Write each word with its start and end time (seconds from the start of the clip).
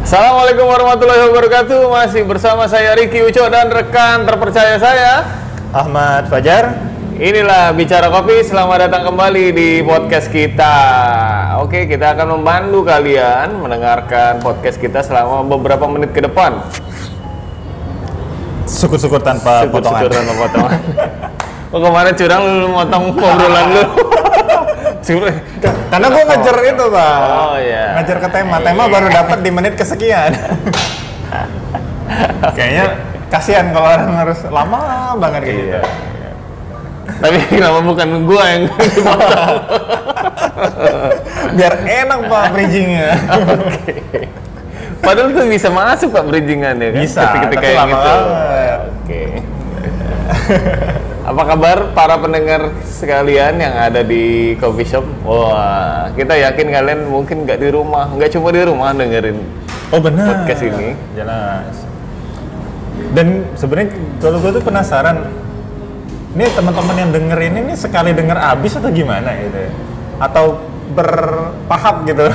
Assalamualaikum 0.00 0.64
warahmatullahi 0.64 1.28
wabarakatuh. 1.28 1.80
Masih 1.92 2.24
bersama 2.24 2.64
saya 2.64 2.96
Riki 2.96 3.20
Uco 3.20 3.44
dan 3.52 3.68
rekan 3.68 4.24
terpercaya 4.24 4.80
saya. 4.80 5.28
Ahmad 5.76 6.24
Fajar. 6.32 6.72
Inilah 7.20 7.76
Bicara 7.76 8.08
Kopi. 8.08 8.40
Selamat 8.40 8.88
datang 8.88 9.12
kembali 9.12 9.52
di 9.52 9.68
podcast 9.84 10.32
kita. 10.32 10.76
Oke, 11.60 11.84
kita 11.84 12.16
akan 12.16 12.40
membantu 12.40 12.80
kalian 12.88 13.60
mendengarkan 13.60 14.40
podcast 14.40 14.80
kita 14.80 15.04
selama 15.04 15.44
beberapa 15.44 15.84
menit 15.84 16.16
ke 16.16 16.24
depan. 16.24 16.64
Syukur-syukur 18.64 19.20
tanpa 19.20 19.68
potongan. 19.68 20.08
Tanpa 20.08 20.34
potongan. 20.48 20.80
Oh 21.70 21.78
kemarin 21.78 22.18
curang 22.18 22.42
lu 22.42 22.66
motong 22.74 23.14
obrolan 23.14 23.66
lu. 23.70 23.82
Karena 25.90 26.06
gue 26.06 26.22
ngejar 26.22 26.56
itu, 26.62 26.84
Pak. 26.90 27.18
Oh, 27.26 27.54
iya. 27.58 27.98
Ngejar 27.98 28.18
ke 28.22 28.28
tema. 28.30 28.56
Tema 28.62 28.86
baru 28.86 29.10
dapat 29.10 29.42
di 29.42 29.50
menit 29.50 29.74
kesekian. 29.74 30.30
Kayaknya 32.56 32.84
kasihan 33.30 33.70
kalau 33.70 33.86
orang 33.86 34.14
harus 34.18 34.38
lama 34.50 34.80
banget 35.18 35.40
kayak 35.46 35.56
gitu. 35.56 35.70
Iya. 35.70 35.82
Tapi 37.20 37.38
kenapa 37.50 37.78
bukan 37.82 38.08
gua 38.26 38.44
yang 38.50 38.62
dipotong? 38.70 39.58
Biar 41.56 41.74
enak 41.82 42.20
Pak 42.26 42.44
bridgingnya. 42.54 43.10
Padahal 45.00 45.32
itu 45.32 45.42
bisa 45.48 45.72
masuk 45.72 46.12
pak 46.12 46.28
bridgingannya 46.28 46.92
kan? 46.92 47.00
Bisa, 47.00 47.24
Ketika 47.24 47.56
tapi 47.56 47.72
yang 47.72 47.88
lama 47.88 47.96
itu. 47.96 48.14
Oke. 48.84 49.22
Apa 51.30 51.46
kabar 51.46 51.94
para 51.94 52.18
pendengar 52.18 52.74
sekalian 52.82 53.62
yang 53.62 53.70
ada 53.70 54.02
di 54.02 54.58
coffee 54.58 54.82
shop? 54.82 55.06
Wah, 55.22 56.10
kita 56.18 56.34
yakin 56.34 56.74
kalian 56.74 57.06
mungkin 57.06 57.46
nggak 57.46 57.62
di 57.62 57.70
rumah, 57.70 58.10
nggak 58.10 58.34
cuma 58.34 58.50
di 58.50 58.66
rumah 58.66 58.90
dengerin. 58.90 59.38
Oh 59.94 60.02
benar. 60.02 60.42
Podcast 60.42 60.66
ini. 60.66 60.98
Jelas. 61.14 61.86
Dan 63.14 63.46
sebenarnya 63.54 63.94
kalau 64.18 64.42
gue 64.42 64.58
tuh 64.58 64.64
penasaran, 64.66 65.22
ini 66.34 66.50
teman-teman 66.50 66.96
yang 66.98 67.10
dengerin 67.14 67.54
ini 67.62 67.72
sekali 67.78 68.10
denger 68.10 68.34
abis 68.34 68.82
atau 68.82 68.90
gimana 68.90 69.30
gitu? 69.38 69.54
ya? 69.54 69.70
Atau 70.18 70.58
bertahap 70.98 72.10
gitu? 72.10 72.26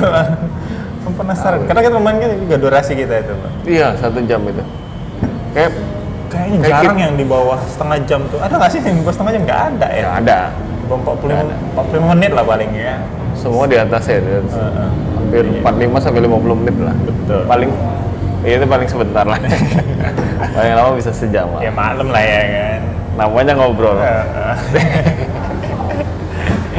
Penasaran. 1.20 1.68
Karena 1.68 1.82
kita 1.84 2.00
mainnya 2.00 2.32
juga 2.32 2.56
durasi 2.64 2.96
kita 2.96 3.28
itu. 3.28 3.36
Iya, 3.76 4.00
satu 4.00 4.24
jam 4.24 4.40
itu. 4.48 4.64
Kayak 5.52 5.76
Kayaknya 6.30 6.58
Kayak 6.62 6.74
jarang 6.82 6.98
yang 6.98 7.14
di 7.18 7.26
bawah 7.26 7.60
setengah 7.70 7.98
jam 8.10 8.22
tuh. 8.30 8.40
Ada 8.42 8.54
nggak 8.58 8.72
sih 8.74 8.80
yang 8.82 8.98
di 8.98 9.04
bawah 9.06 9.16
setengah 9.16 9.32
jam? 9.34 9.42
Nggak 9.46 9.62
ada 9.70 9.88
ya. 9.90 10.02
ya 10.02 10.10
ada. 10.18 10.40
Di 10.56 10.86
bawah 10.90 11.02
45, 11.18 11.78
45 11.78 12.12
menit 12.14 12.32
lah 12.34 12.44
paling 12.46 12.72
ya. 12.74 12.96
Semua 13.36 13.66
di 13.68 13.78
atas 13.78 14.04
ya, 14.08 14.18
di 14.22 14.32
atas. 14.32 14.54
Heeh. 14.56 14.90
hampir 15.16 15.44
45 15.58 16.06
sampai 16.06 16.22
50 16.22 16.60
menit 16.62 16.76
lah. 16.80 16.96
Betul. 17.02 17.42
Paling 17.50 17.72
Iya 18.46 18.62
itu 18.62 18.68
paling 18.70 18.86
sebentar 18.86 19.26
lah. 19.26 19.42
paling 20.56 20.74
lama 20.78 20.94
bisa 20.94 21.10
sejam 21.10 21.50
lah. 21.50 21.66
Ya 21.66 21.74
maklum 21.74 22.14
lah 22.14 22.22
ya 22.22 22.42
kan. 22.46 22.82
Namanya 23.18 23.54
ngobrol. 23.58 23.98
Heeh. 23.98 24.56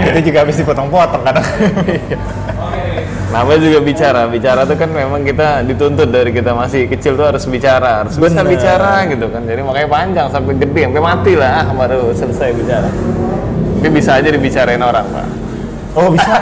itu 0.14 0.30
juga 0.30 0.38
habis 0.46 0.56
dipotong-potong 0.62 1.22
kadang. 1.26 1.46
Namanya 3.30 3.60
juga 3.62 3.78
bicara. 3.82 4.20
Bicara 4.30 4.62
tuh 4.64 4.76
kan 4.78 4.90
memang 4.90 5.26
kita 5.26 5.66
dituntut 5.66 6.08
dari 6.08 6.30
kita 6.30 6.54
masih 6.54 6.86
kecil 6.86 7.18
tuh 7.18 7.26
harus 7.26 7.44
bicara, 7.44 8.06
harus 8.06 8.14
bisa 8.14 8.40
bicara 8.46 9.04
gitu 9.10 9.26
kan. 9.28 9.42
Jadi 9.42 9.60
makanya 9.66 9.88
panjang 9.90 10.26
sampai 10.30 10.54
gede, 10.56 10.82
sampai 10.86 11.02
mati 11.02 11.32
lah 11.34 11.66
baru 11.74 12.14
selesai 12.14 12.54
bicara. 12.54 12.88
Tapi 13.82 13.88
bisa 13.92 14.18
aja 14.18 14.28
dibicarain 14.30 14.82
orang, 14.82 15.06
Pak. 15.10 15.26
Oh 15.96 16.08
bisa. 16.10 16.32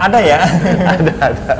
Ada 0.00 0.18
ya. 0.20 0.40
ada, 0.96 1.12
ada. 1.20 1.54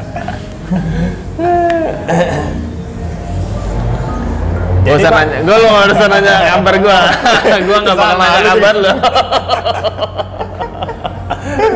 Gak 4.80 4.97
Jadi, 4.97 5.04
usah 5.04 5.12
nanya, 5.12 5.38
gue 5.44 5.56
lo 5.60 5.69
gak 5.69 5.92
usah 5.92 6.09
nanya 6.09 6.34
kabar 6.56 6.75
gue 6.80 6.98
Gue 7.69 7.78
gak 7.84 7.97
bakal 8.00 8.16
nanya 8.16 8.41
kabar 8.48 8.75
lo 8.80 8.92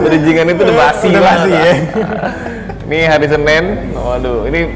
Bridgingan 0.05 0.47
itu 0.53 0.61
udah 0.65 0.77
basi 0.77 1.07
Udah 1.11 1.23
basi, 1.23 1.51
ya. 1.53 1.75
Ini 2.89 2.99
hari 3.09 3.27
Senin, 3.27 3.65
waduh 3.97 4.45
ini 4.45 4.69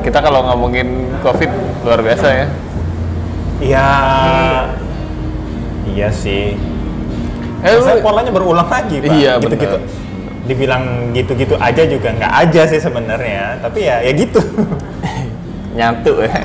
kita 0.00 0.24
kalau 0.24 0.40
ngomongin 0.50 1.12
COVID 1.20 1.50
luar 1.84 2.00
biasa 2.00 2.26
ya 2.32 2.46
Iya. 3.62 3.88
Iya 5.92 6.08
sih. 6.10 6.58
Eh, 7.62 7.78
Saya 7.78 8.02
polanya 8.02 8.34
berulang 8.34 8.66
lagi, 8.66 8.98
Pak. 8.98 9.12
Iya, 9.14 9.38
gitu-gitu. 9.38 9.78
bener. 9.78 10.50
Dibilang 10.50 11.14
gitu-gitu 11.14 11.54
aja 11.54 11.82
juga 11.86 12.10
nggak 12.10 12.32
aja 12.42 12.62
sih 12.66 12.82
sebenarnya, 12.82 13.62
tapi 13.62 13.86
ya 13.86 14.02
ya 14.02 14.10
gitu. 14.10 14.42
Nyatu 15.78 16.20
ya 16.20 16.28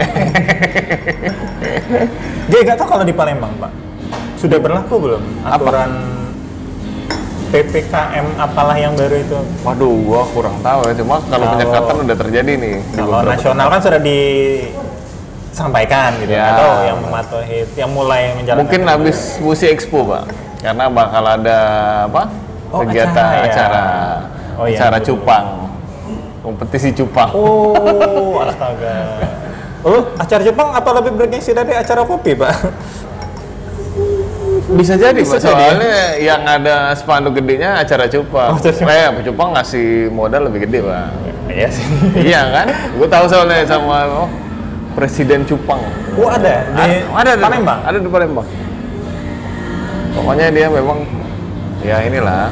Dia 2.47 2.59
nggak 2.63 2.77
tahu 2.79 2.87
kalau 2.87 3.03
di 3.03 3.11
Palembang, 3.17 3.51
Pak. 3.57 3.71
Sudah 4.37 4.61
berlaku 4.61 5.01
belum 5.01 5.23
Apa? 5.41 5.89
PPKM 7.47 8.25
apalah 8.35 8.75
yang 8.75 8.93
baru 8.93 9.15
itu? 9.15 9.37
Waduh, 9.61 9.93
gua 10.03 10.21
kurang 10.27 10.57
tahu 10.59 10.79
ya 10.85 10.93
Cuma 10.95 11.15
kalau 11.21 11.31
Kalau- 11.39 11.51
penyekatan 11.53 11.95
udah 12.03 12.17
terjadi 12.17 12.51
nih 12.53 12.75
di 12.77 12.95
Kalau 12.95 13.19
nasional 13.21 13.67
kan 13.67 13.79
sudah 13.79 14.01
disampaikan 15.51 16.09
gitu, 16.19 16.31
Ya. 16.31 16.53
atau 16.53 16.69
yang 16.83 16.99
mematuhi, 16.99 17.59
yang 17.73 17.89
mulai 17.89 18.35
menjalankan. 18.35 18.61
Mungkin 18.63 18.81
habis 18.85 19.17
Musi 19.39 19.65
Expo, 19.65 20.05
Pak. 20.05 20.23
Karena 20.57 20.85
bakal 20.87 21.23
ada 21.23 21.59
apa? 22.05 22.23
Oh, 22.67 22.83
kegiatan 22.83 23.15
acara 23.15 23.37
ya. 23.37 23.45
acara 23.47 23.83
Oh, 24.57 24.65
iya, 24.65 24.77
acara 24.77 24.97
betul. 24.99 25.07
cupang. 25.15 25.45
Kompetisi 26.39 26.89
cupang. 26.93 27.29
Oh, 27.33 28.39
astaga. 28.39 28.95
Oh, 29.87 30.03
acara 30.19 30.41
Jepang 30.43 30.73
apa 30.73 30.89
lebih 30.99 31.15
bergengsi 31.15 31.55
dari 31.55 31.71
acara 31.71 32.03
kopi, 32.03 32.35
Pak? 32.35 32.51
Bisa 34.67 34.99
jadi, 34.99 35.23
Bisa 35.23 35.39
jadi. 35.39 35.47
Soalnya 35.47 35.95
yang 36.19 36.41
ada 36.43 36.91
spanduk 36.91 37.39
gedenya 37.39 37.79
acara 37.79 38.03
cupang. 38.11 38.51
Oh. 38.51 38.59
Eh, 38.67 39.23
cupang 39.23 39.55
ngasih 39.55 40.11
modal 40.11 40.51
lebih 40.51 40.67
gede, 40.67 40.83
Pak. 40.83 41.07
Iya 41.47 41.69
sih. 41.71 41.85
iya 42.27 42.41
kan? 42.51 42.67
Gue 42.99 43.07
tahu 43.07 43.25
soalnya 43.31 43.63
sama 43.63 44.27
oh, 44.27 44.29
Presiden 44.99 45.47
Cupang. 45.47 45.79
Oh, 46.19 46.27
ada 46.27 46.67
di 46.75 47.07
ada 47.07 47.31
di 47.39 47.43
Palembang. 47.43 47.79
Ada 47.87 47.97
di 48.03 48.09
Palembang. 48.11 48.47
Pokoknya 50.17 50.47
dia 50.51 50.67
memang 50.67 51.05
ya 51.85 52.01
inilah 52.03 52.49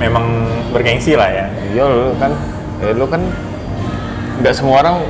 Memang 0.00 0.24
bergengsi 0.72 1.14
lah 1.14 1.28
ya. 1.28 1.46
Iya 1.70 1.84
lu 1.86 2.16
kan, 2.16 2.32
eh, 2.82 2.92
lu 2.96 3.06
kan 3.06 3.22
nggak 4.40 4.54
semua 4.56 4.82
orang 4.82 5.04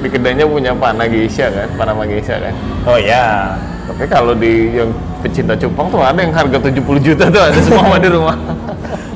di 0.00 0.08
kedainya 0.08 0.46
punya 0.48 0.72
panah 0.72 1.04
geisha 1.04 1.50
kan, 1.52 1.68
panah 1.76 1.92
geisha 2.06 2.38
kan. 2.38 2.54
Oh 2.86 2.96
ya. 2.96 3.58
Tapi 3.90 4.06
kalau 4.08 4.32
di 4.32 4.72
yang 4.72 4.88
pecinta 5.22 5.54
cupang 5.54 5.86
tuh 5.86 5.98
ada 5.98 6.18
yang 6.18 6.30
harga 6.30 6.58
70 6.58 6.82
juta 7.00 7.24
tuh 7.26 7.40
ada 7.40 7.58
semua 7.58 7.96
di 7.96 8.08
rumah. 8.08 8.36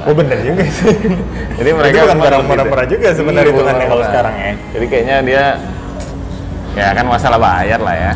Oh 0.06 0.14
bener 0.14 0.38
juga 0.38 0.62
sih. 0.64 0.94
Jadi 1.58 1.70
mereka 1.72 1.90
itu 1.92 2.04
bukan 2.04 2.18
barang 2.20 2.38
gitu. 2.38 2.48
murah-murah 2.48 2.86
juga 2.86 3.08
sebenarnya 3.10 3.42
Iya, 3.42 3.52
hitungannya 3.52 3.84
kalau 3.84 3.98
murah. 3.98 4.08
sekarang 4.08 4.34
ya. 4.36 4.52
Jadi 4.70 4.86
kayaknya 4.86 5.16
dia 5.20 5.44
ya 6.72 6.86
kan 6.92 7.04
masalah 7.04 7.38
bayar 7.38 7.80
lah 7.80 7.96
ya. 7.96 8.12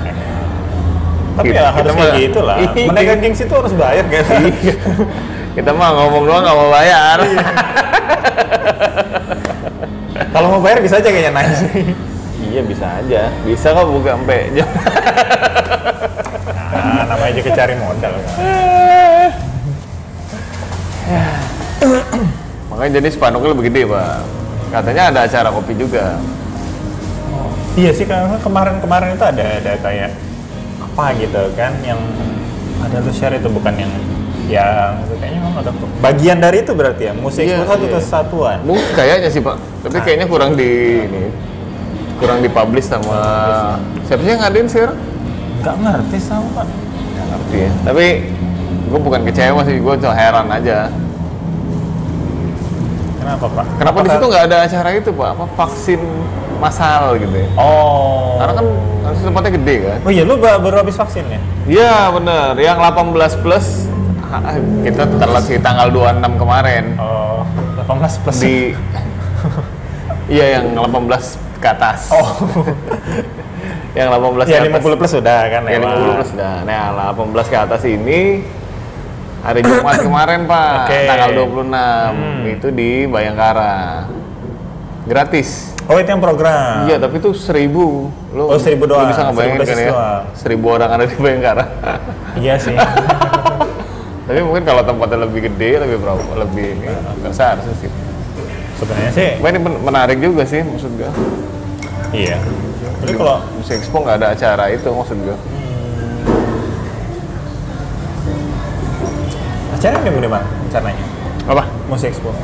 Tapi 1.30 1.46
Kita- 1.46 1.56
ya 1.56 1.66
kita 1.66 1.70
harus 1.72 1.90
mah- 1.90 2.02
kayak 2.04 2.22
gitu 2.22 2.40
lah. 2.40 2.56
Iya. 2.60 2.86
Menaikkan 2.86 3.18
gengsi 3.20 3.42
itu 3.42 3.54
harus 3.54 3.74
bayar 3.74 4.04
kan? 4.06 4.24
Iya. 4.38 4.74
Kita 5.50 5.70
mah 5.72 5.88
ngomong 5.92 6.22
doang 6.24 6.42
nggak 6.42 6.56
mau 6.56 6.70
bayar. 6.70 7.18
Kalau 10.30 10.46
mau 10.48 10.60
bayar 10.60 10.78
bisa 10.78 10.94
aja 10.96 11.08
kayaknya 11.08 11.32
naik. 11.32 11.90
iya 12.44 12.62
bisa 12.62 12.86
aja. 12.86 13.20
Bisa 13.42 13.66
kok 13.68 13.82
buka 13.84 14.14
sampai 14.14 14.38
jam. 14.52 14.68
Nah, 17.20 17.28
namanya 17.28 17.36
juga 17.36 17.50
cari 17.52 17.74
modal 17.76 18.12
kan. 18.16 18.32
Makanya 22.72 22.92
jadi 22.96 23.08
spanduknya 23.12 23.52
lebih 23.52 23.64
gede, 23.68 23.82
Pak. 23.84 24.16
Katanya 24.72 25.02
ada 25.12 25.20
acara 25.28 25.48
kopi 25.52 25.76
juga. 25.76 26.16
Iya 27.76 27.92
sih 27.92 28.08
karena 28.08 28.40
kemarin-kemarin 28.40 29.20
itu 29.20 29.24
ada 29.28 29.44
ada 29.60 29.72
kayak 29.84 30.10
apa 30.80 31.04
gitu 31.20 31.42
kan 31.54 31.76
yang 31.84 32.00
ada 32.82 32.98
lu 33.04 33.12
share 33.14 33.36
itu 33.36 33.46
bukan 33.46 33.76
yang 33.78 33.92
yang 34.50 34.98
itu 35.06 35.14
kayaknya 35.22 35.38
memang 35.44 35.54
ada 35.62 35.70
bagian 36.02 36.38
dari 36.42 36.66
itu 36.66 36.72
berarti 36.74 37.02
ya 37.06 37.14
musik 37.14 37.46
Iya, 37.46 37.62
satu 37.62 37.86
iya. 37.86 37.94
kesatuan. 37.94 38.58
Mungkin 38.66 38.90
kayaknya 38.96 39.28
sih 39.30 39.38
pak, 39.38 39.60
tapi 39.86 40.02
kayaknya 40.02 40.26
kurang 40.26 40.58
di 40.58 40.70
ini, 41.06 41.24
kurang 42.18 42.42
dipublish 42.42 42.90
sama 42.90 43.20
siapa 44.10 44.18
sih 44.26 44.30
yang 44.34 44.42
ngadain 44.42 44.66
sekarang? 44.66 44.98
Nggak 45.62 45.76
ngerti 45.78 46.18
sama 46.18 46.46
pak. 46.56 46.66
Nggak 47.20 47.28
ngerti 47.30 47.56
ya. 47.58 47.70
Tapi 47.82 48.06
gue 48.88 49.00
bukan 49.00 49.20
kecewa 49.22 49.60
sih, 49.62 49.76
gue 49.76 49.94
cuma 49.96 50.14
heran 50.14 50.48
aja. 50.48 50.88
Kenapa 53.20 53.46
pak? 53.46 53.66
Kenapa 53.76 53.96
di 53.96 54.00
Apakah- 54.02 54.14
situ 54.16 54.26
nggak 54.26 54.44
ada 54.44 54.56
acara 54.64 54.88
itu 54.92 55.10
pak? 55.12 55.28
Apa 55.30 55.44
vaksin 55.56 56.00
massal 56.56 57.02
gitu 57.16 57.36
ya? 57.36 57.48
Oh. 57.54 58.36
Karena 58.36 58.52
kan 58.54 58.66
harus 59.02 59.20
tempatnya 59.22 59.50
gede 59.54 59.74
kan? 59.82 59.98
Oh 60.02 60.10
iya 60.10 60.22
lu 60.22 60.34
ba- 60.36 60.58
baru 60.58 60.76
habis 60.78 60.96
vaksin 60.96 61.24
ya? 61.24 61.40
Iya 61.66 61.94
bener, 62.10 62.52
yang 62.56 62.78
18 62.78 63.14
plus 63.36 63.66
kita 64.80 65.10
telat 65.10 65.42
sih 65.42 65.58
tanggal 65.58 65.90
26 65.90 66.38
kemarin 66.38 66.94
Oh 66.96 67.42
18 67.82 68.22
plus. 68.22 68.38
di 68.38 68.56
Iya 70.30 70.62
yang 70.62 70.78
18 70.78 71.34
ke 71.58 71.66
atas. 71.66 72.06
Oh, 72.08 72.28
yang 73.90 74.06
18 74.08 74.46
ya 74.46 74.58
ke 74.60 74.70
atas. 74.70 74.82
50 74.86 74.96
plus 74.96 75.12
sudah 75.12 75.40
kan 75.46 75.62
Ya, 75.64 75.76
lewat. 75.76 75.90
50 75.92 76.16
plus 76.16 76.30
dah. 76.32 76.56
Nah, 76.62 76.82
18 77.10 77.46
ke 77.46 77.56
atas 77.58 77.82
ini 77.84 78.20
hari 79.40 79.60
Jumat 79.60 79.96
kemarin, 80.06 80.40
Pak. 80.44 80.74
Oke. 80.84 80.98
Tanggal 81.06 81.30
26. 81.32 81.66
Hmm. 81.66 82.42
Itu 82.48 82.68
di 82.70 82.90
Bayangkara. 83.04 84.06
Gratis. 85.02 85.74
Oh, 85.84 85.98
itu 85.98 86.06
yang 86.06 86.22
program. 86.22 86.86
Iya, 86.86 86.96
tapi 86.98 87.18
itu 87.18 87.34
seribu. 87.34 88.14
Lu, 88.30 88.42
Oh, 88.46 88.54
seribu 88.56 88.86
lu 88.86 88.94
doang. 88.94 89.10
bisa 89.10 89.26
ngebayangin 89.26 89.58
kan 89.60 89.74
ya? 89.76 89.90
doang. 89.90 90.22
Seribu 90.34 90.66
orang 90.70 90.90
ada 90.92 91.04
di 91.04 91.16
Bayangkara. 91.16 91.64
Iya 92.38 92.54
sih. 92.56 92.78
tapi 94.30 94.38
mungkin 94.40 94.62
kalau 94.62 94.86
tempatnya 94.86 95.26
lebih 95.26 95.50
gede, 95.50 95.82
lebih 95.82 95.98
berapa, 95.98 96.22
lebih 96.38 96.78
ini, 96.78 96.86
nggak 97.18 97.34
seharusnya 97.34 97.74
sih. 97.76 97.90
Sebenarnya 98.78 99.10
sih. 99.10 99.30
Ini 99.36 99.58
men- 99.58 99.82
menarik 99.82 100.16
juga 100.16 100.46
sih, 100.46 100.62
maksud 100.62 100.94
gue. 100.94 101.10
Iya. 102.14 102.38
Jadi 103.00 103.12
kalau 103.16 103.40
Musik 103.56 103.80
Expo 103.80 103.96
nggak 104.04 104.16
ada 104.20 104.28
acara 104.36 104.64
itu, 104.68 104.88
maksud 104.92 105.16
gue. 105.24 105.36
acara 109.80 109.96
di 110.04 110.12
mana 110.12 110.44
rencananya? 110.44 111.04
Apa? 111.48 111.64
Musik 111.88 112.12
Expo. 112.12 112.36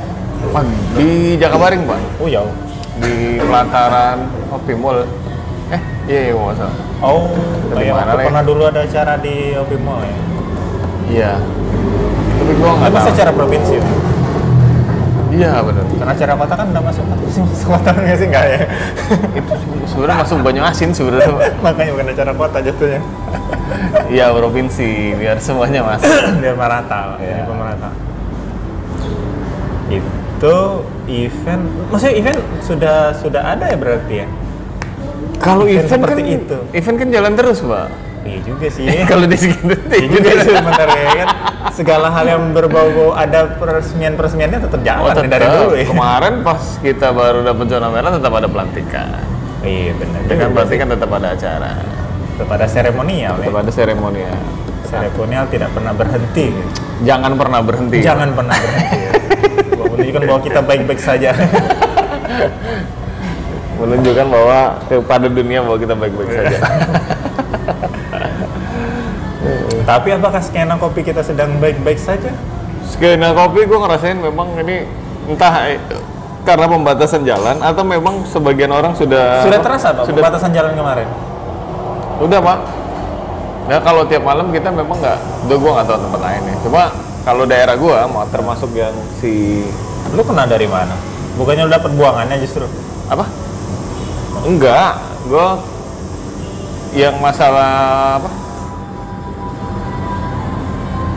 Wah, 0.57 0.65
di 0.97 1.37
Jakabaring, 1.37 1.85
Pak. 1.85 2.01
Oh 2.17 2.29
jauh. 2.33 2.49
Di 2.97 3.37
pelataran 3.37 4.25
Opi 4.49 4.73
Mall. 4.73 5.05
Eh, 5.69 5.81
iya, 6.09 6.21
iya, 6.31 6.33
nggak 6.33 6.57
salah. 6.57 6.77
Oh, 7.05 7.29
Dari 7.77 7.93
mana, 7.93 8.17
pernah 8.17 8.41
dulu 8.41 8.63
ada 8.65 8.81
acara 8.89 9.21
di 9.21 9.53
OP 9.53 9.77
Mall 9.85 10.01
ya. 10.01 10.17
Iya. 11.07 11.33
Tapi 12.41 12.53
gua 12.57 12.71
nggak 12.81 12.91
tahu. 12.97 13.07
acara 13.13 13.31
provinsi. 13.37 13.75
ya? 13.77 13.85
Iya, 15.37 15.61
benar. 15.61 15.85
Karena 15.85 16.13
acara 16.17 16.33
kota 16.33 16.55
kan 16.57 16.67
udah 16.73 16.83
masuk 16.83 17.05
masuk 17.13 17.45
kota 17.69 17.91
nggak 17.93 18.17
sih 18.17 18.27
nggak 18.27 18.45
ya? 18.49 18.59
Itu 19.37 19.53
sebenarnya 19.87 20.17
masuk 20.25 20.37
Banyuasin 20.41 20.91
sebenarnya. 20.97 21.29
Pak. 21.29 21.51
Makanya 21.65 21.91
bukan 21.93 22.09
acara 22.17 22.33
kota 22.33 22.59
jatuhnya. 22.65 23.01
Iya, 24.09 24.27
provinsi 24.33 24.89
biar 25.15 25.37
semuanya 25.37 25.85
masuk. 25.85 26.09
Biar 26.43 26.57
merata, 26.57 27.21
Iya. 27.21 27.45
biar 27.45 27.53
merata. 27.53 27.91
Itu 29.87 30.57
event, 31.07 31.65
maksudnya 31.89 32.15
event 32.19 32.39
sudah 32.61 32.97
sudah 33.15 33.43
ada 33.55 33.65
ya 33.71 33.77
berarti 33.79 34.15
ya? 34.25 34.27
Kalau 35.37 35.69
Event 35.69 35.87
event, 35.87 36.03
kan 36.03 36.19
itu. 36.19 36.59
event 36.73 36.97
kan 36.97 37.09
jalan 37.13 37.33
terus, 37.37 37.59
Pak. 37.61 37.87
Iya 38.27 38.41
juga 38.43 38.67
sih. 38.67 38.85
Kalau 39.11 39.25
di 39.25 39.37
segitu 39.39 39.73
Iya 39.87 40.07
juga 40.11 40.31
sih 40.43 40.53
sebenarnya 40.53 41.05
kan 41.17 41.29
segala 41.71 42.09
hal 42.09 42.27
yang 42.27 42.43
berbau 42.51 43.13
ada 43.13 43.55
peresmian 43.55 44.17
peresmiannya 44.17 44.65
tetap 44.65 44.81
jalan 44.81 45.07
Oh, 45.07 45.15
nih 45.15 45.29
dari 45.29 45.45
tetap. 45.45 45.57
dulu 45.63 45.75
ya. 45.77 45.87
Kemarin 45.87 46.35
pas 46.43 46.63
kita 46.81 47.09
baru 47.13 47.39
dapat 47.43 47.67
zona 47.69 47.89
merah 47.89 48.11
tetap 48.11 48.33
ada 48.33 48.49
pelantikan. 48.49 49.21
Iya 49.61 49.93
benar. 49.95 50.21
Itu 50.25 50.35
kan 50.35 50.49
berarti 50.51 50.75
kan 50.75 50.89
tetap 50.91 51.11
ada 51.13 51.29
acara. 51.33 51.73
tetap 52.37 52.51
ada 52.53 52.67
seremonial 52.69 53.35
ya. 53.41 53.45
Tetap 53.47 53.59
ada 53.59 53.71
seremonial. 53.71 54.37
Seremonial 54.85 55.45
tidak 55.49 55.71
pernah 55.73 55.93
berhenti. 55.93 56.47
Jangan 57.03 57.33
pernah 57.35 57.61
berhenti. 57.61 57.99
Jangan 57.99 58.29
pernah 58.33 58.57
berhenti. 58.57 58.97
Ya. 58.97 59.13
Menunjukkan 59.97 60.23
bahwa 60.25 60.41
kita 60.43 60.61
baik-baik 60.61 61.01
saja. 61.01 61.31
menunjukkan 63.77 64.27
bahwa 64.27 64.59
kepada 64.89 65.27
dunia 65.29 65.61
bahwa 65.61 65.77
kita 65.77 65.93
baik-baik 65.93 66.31
saja. 66.31 66.59
Tapi 69.87 70.09
apakah 70.19 70.43
skena 70.43 70.75
kopi 70.75 71.07
kita 71.07 71.23
sedang 71.23 71.63
baik-baik 71.63 71.95
saja? 71.95 72.35
Skena 72.91 73.31
kopi 73.31 73.63
gue 73.71 73.79
ngerasain 73.79 74.19
memang 74.19 74.59
ini 74.59 74.83
entah 75.31 75.71
eh, 75.71 75.79
karena 76.43 76.67
pembatasan 76.67 77.23
jalan 77.23 77.63
atau 77.63 77.87
memang 77.87 78.27
sebagian 78.27 78.75
orang 78.75 78.99
sudah 78.99 79.47
Sudah 79.47 79.63
terasa 79.63 79.95
Pak 79.95 80.11
Sudah 80.11 80.23
pembatasan 80.27 80.51
jalan 80.51 80.75
kemarin? 80.75 81.07
Udah 82.19 82.39
pak. 82.43 82.59
Nah 83.67 83.79
kalau 83.83 84.03
tiap 84.11 84.27
malam 84.27 84.51
kita 84.51 84.75
memang 84.75 84.99
nggak, 84.99 85.19
udah 85.47 85.57
gue 85.59 85.71
nggak 85.71 85.87
tahu 85.87 85.99
tempat 86.03 86.21
lain 86.23 86.43
ya. 86.51 86.55
Cuma 86.67 86.83
kalau 87.23 87.45
daerah 87.47 87.75
gue 87.79 87.97
mau 88.11 88.27
termasuk 88.31 88.71
yang 88.75 88.95
si 89.23 89.63
Lu 90.15 90.23
kena 90.23 90.47
dari 90.47 90.71
mana? 90.71 90.95
Bukannya 91.35 91.67
lu 91.67 91.73
dapat 91.75 91.91
buangannya 91.95 92.39
justru? 92.43 92.67
apa? 93.07 93.27
Enggak, 94.43 94.99
gue 95.31 95.49
yang 96.99 97.19
masalah 97.23 98.19
apa? 98.23 98.31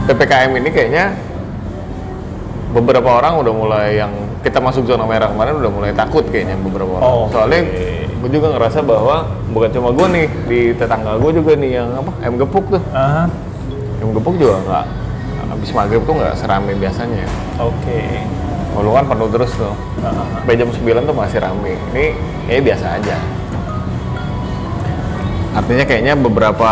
Ppkm 0.09 0.51
ini 0.57 0.69
kayaknya 0.73 1.13
beberapa 2.73 3.21
orang 3.21 3.37
udah 3.37 3.53
mulai 3.53 4.01
yang 4.01 4.09
kita 4.41 4.57
masuk 4.57 4.89
zona 4.89 5.05
merah 5.05 5.29
kemarin 5.29 5.61
udah 5.61 5.69
mulai 5.69 5.91
takut 5.93 6.25
kayaknya 6.25 6.57
beberapa 6.57 6.97
orang. 6.97 7.05
Oh, 7.05 7.23
Soalnya 7.29 7.61
oke. 7.61 7.85
gue 8.25 8.29
juga 8.33 8.47
ngerasa 8.57 8.79
bahwa 8.81 9.29
bukan 9.53 9.69
cuma 9.69 9.89
gue 9.93 10.07
nih 10.09 10.25
di 10.49 10.59
tetangga 10.73 11.17
gue 11.21 11.31
juga 11.37 11.53
nih 11.53 11.71
yang 11.81 11.89
apa 11.93 12.11
M 12.25 12.33
gepuk 12.41 12.65
tuh. 12.73 12.81
M 14.01 14.09
gepuk 14.17 14.35
juga 14.41 14.57
nggak 14.65 14.85
habis 15.49 15.69
maghrib 15.73 16.01
tuh 16.05 16.15
nggak 16.17 16.33
seramai 16.37 16.73
biasanya. 16.77 17.25
oke. 17.61 18.01
Kalau 18.69 18.95
kan 18.95 19.05
penuh 19.11 19.29
terus 19.33 19.51
tuh. 19.57 19.73
Sampai 19.99 20.55
jam 20.55 20.69
9 20.71 21.03
tuh 21.03 21.15
masih 21.17 21.41
rame. 21.41 21.73
Ini 21.91 22.05
kayaknya 22.47 22.63
biasa 22.63 22.85
aja. 23.01 23.17
Artinya 25.49 25.83
kayaknya 25.83 26.13
beberapa 26.13 26.71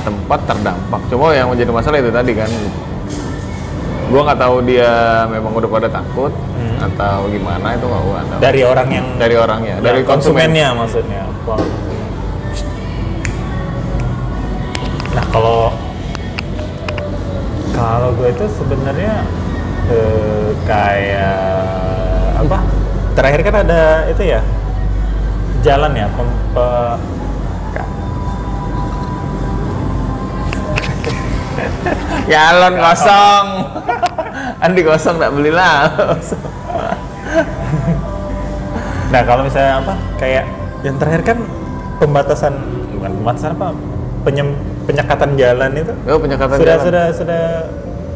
tempat 0.00 0.40
terdampak. 0.44 1.00
Cuma 1.08 1.32
yang 1.32 1.52
menjadi 1.52 1.70
masalah 1.70 2.00
itu 2.00 2.08
tadi 2.08 2.32
kan. 2.32 2.50
Gua 4.06 4.22
nggak 4.22 4.38
tahu 4.38 4.56
dia 4.62 4.90
memang 5.26 5.50
udah 5.52 5.66
pada 5.68 5.88
takut 5.90 6.30
Hmm. 6.30 6.78
atau 6.78 7.26
gimana 7.26 7.74
itu 7.74 7.84
nggak 7.84 8.02
gua 8.02 8.20
tahu. 8.24 8.38
dari 8.38 8.60
orang 8.62 8.88
yang 8.88 9.06
Dari 9.18 9.34
orangnya, 9.34 9.74
dari 9.82 10.00
Nah, 10.00 10.08
konsumen. 10.08 10.46
konsumennya 10.48 10.68
maksudnya. 10.72 11.22
Nah 15.12 15.24
kalau 15.32 15.72
kalau 17.72 18.08
gue 18.14 18.28
itu 18.30 18.46
sebenarnya 18.52 19.14
eh, 19.88 20.48
kayak 20.64 21.40
apa? 22.38 22.58
Terakhir 23.16 23.40
kan 23.42 23.54
ada 23.64 23.80
itu 24.06 24.22
ya 24.22 24.40
jalan 25.60 25.92
ya 25.92 26.06
pem, 26.12 26.28
pe- 26.52 26.98
Galon 32.30 32.74
kosong. 32.76 33.46
Andi 34.58 34.80
kosong 34.82 35.16
tak 35.16 35.30
belilah. 35.30 35.90
Nah 39.06 39.22
kalau 39.22 39.42
misalnya 39.42 39.80
apa 39.80 39.94
kayak 40.16 40.44
yang 40.82 40.96
terakhir 40.96 41.22
kan 41.24 41.38
pembatasan 41.96 42.52
bukan 42.92 43.10
pembatasan 43.14 43.50
apa 43.54 43.66
penyem, 44.22 44.48
penyekatan 44.84 45.30
jalan 45.34 45.70
itu 45.72 45.92
Oh, 46.04 46.18
penyekatan 46.18 46.56
sudah 46.56 46.74
jalan. 46.74 46.84
sudah 46.84 47.04
sudah 47.14 47.42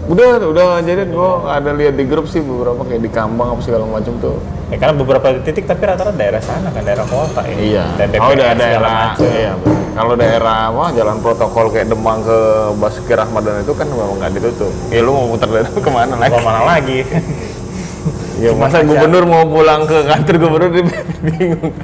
Udah, 0.02 0.42
udah 0.42 0.82
jadi 0.82 1.06
gua 1.06 1.47
ada 1.49 1.70
lihat 1.70 1.94
di 1.94 2.02
grup 2.02 2.26
sih 2.26 2.42
beberapa 2.42 2.82
kayak 2.82 2.99
di 2.99 3.06
Kambang 3.09 3.54
apa 3.54 3.62
segala 3.62 3.87
macam 3.87 4.11
tuh. 4.18 4.42
ya 4.66 4.76
karena 4.76 4.94
beberapa 4.97 5.23
titik 5.40 5.64
tapi 5.64 5.82
rata-rata 5.82 6.11
daerah 6.12 6.38
sana 6.40 6.66
kan 6.68 6.82
daerah 6.82 7.06
kota 7.06 7.42
ya 7.44 7.54
Iya. 7.54 7.85
dan 7.94 8.06
DPR 8.09 8.18
oh, 8.20 8.30
udah 8.32 8.49
daerah. 8.52 8.90
macam. 9.09 9.23
Iya. 9.25 9.52
betul. 9.54 9.79
Kalau 9.90 10.14
daerah 10.14 10.70
apa 10.70 10.94
jalan 10.94 11.18
protokol 11.18 11.66
kayak 11.75 11.90
Demang 11.90 12.23
ke 12.23 12.38
Basuki 12.78 13.12
Rahmadan 13.12 13.66
itu 13.66 13.73
kan 13.75 13.90
memang 13.90 14.16
nggak 14.23 14.32
ditutup. 14.38 14.73
Ya 14.88 15.02
lu 15.02 15.11
mau 15.12 15.26
muter 15.35 15.49
dari 15.50 15.66
ke 15.87 15.90
mana 15.90 16.14
lagi? 16.16 16.32
Mau 16.32 16.42
mana 16.47 16.62
lagi 16.64 16.99
Ya 18.40 18.56
Cuma 18.56 18.73
masa 18.73 18.80
aja. 18.80 18.88
gubernur 18.88 19.25
mau 19.28 19.44
pulang 19.44 19.85
ke 19.85 20.00
kantor 20.09 20.37
gubernur 20.40 20.70
dia 20.80 21.04
bingung. 21.20 21.75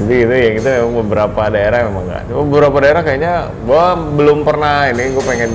Jadi 0.00 0.16
itu 0.26 0.34
ya 0.34 0.50
kita 0.56 0.68
memang 0.80 0.94
beberapa 1.02 1.42
daerah 1.50 1.78
memang 1.90 2.04
nggak. 2.06 2.22
Cuma 2.30 2.42
beberapa 2.46 2.76
daerah 2.78 3.02
kayaknya 3.02 3.32
gua 3.66 3.98
belum 3.98 4.46
pernah 4.46 4.86
ini 4.86 5.10
gue 5.10 5.24
pengen 5.26 5.50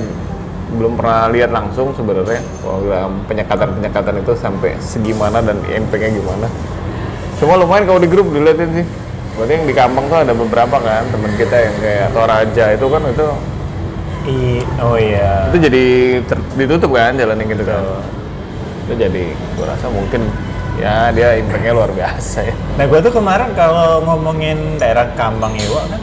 belum 0.76 0.98
pernah 0.98 1.30
lihat 1.32 1.50
langsung 1.54 1.94
sebenarnya 1.94 2.42
penyekatan-penyekatan 3.30 4.14
itu 4.20 4.32
sampai 4.36 4.76
segimana 4.82 5.40
dan 5.40 5.56
impactnya 5.64 6.10
gimana. 6.20 6.46
Cuma 7.40 7.56
lumayan 7.56 7.88
kalau 7.88 8.00
di 8.02 8.08
grup 8.10 8.28
dilihatin 8.28 8.82
sih. 8.82 8.86
Berarti 9.36 9.52
yang 9.52 9.66
di 9.68 9.74
Kampang 9.76 10.04
tuh 10.08 10.18
ada 10.24 10.32
beberapa 10.32 10.76
kan 10.80 11.04
teman 11.12 11.32
kita 11.36 11.56
yang 11.60 11.74
kayak 11.76 12.08
Toraja 12.16 12.64
itu 12.72 12.86
kan 12.88 13.02
itu 13.04 13.28
I, 14.26 14.58
oh 14.82 14.96
iya. 14.98 15.52
Itu 15.52 15.58
jadi 15.60 15.84
ter- 16.24 16.50
ditutup 16.58 16.96
kan 16.96 17.14
jalan 17.14 17.38
yang 17.38 17.52
gitu 17.52 17.64
kan? 17.68 17.84
Itu 18.88 18.92
jadi 18.96 19.24
gua 19.54 19.66
rasa 19.76 19.86
mungkin 19.92 20.26
ya 20.80 21.12
dia 21.12 21.36
impactnya 21.36 21.72
luar 21.76 21.92
biasa 21.92 22.48
ya. 22.48 22.54
Nah 22.80 22.84
gue 22.88 22.98
tuh 23.00 23.12
kemarin 23.12 23.52
kalau 23.52 24.02
ngomongin 24.02 24.80
daerah 24.80 25.08
Kambang 25.14 25.56
Iwa 25.56 25.84
kan 25.88 26.02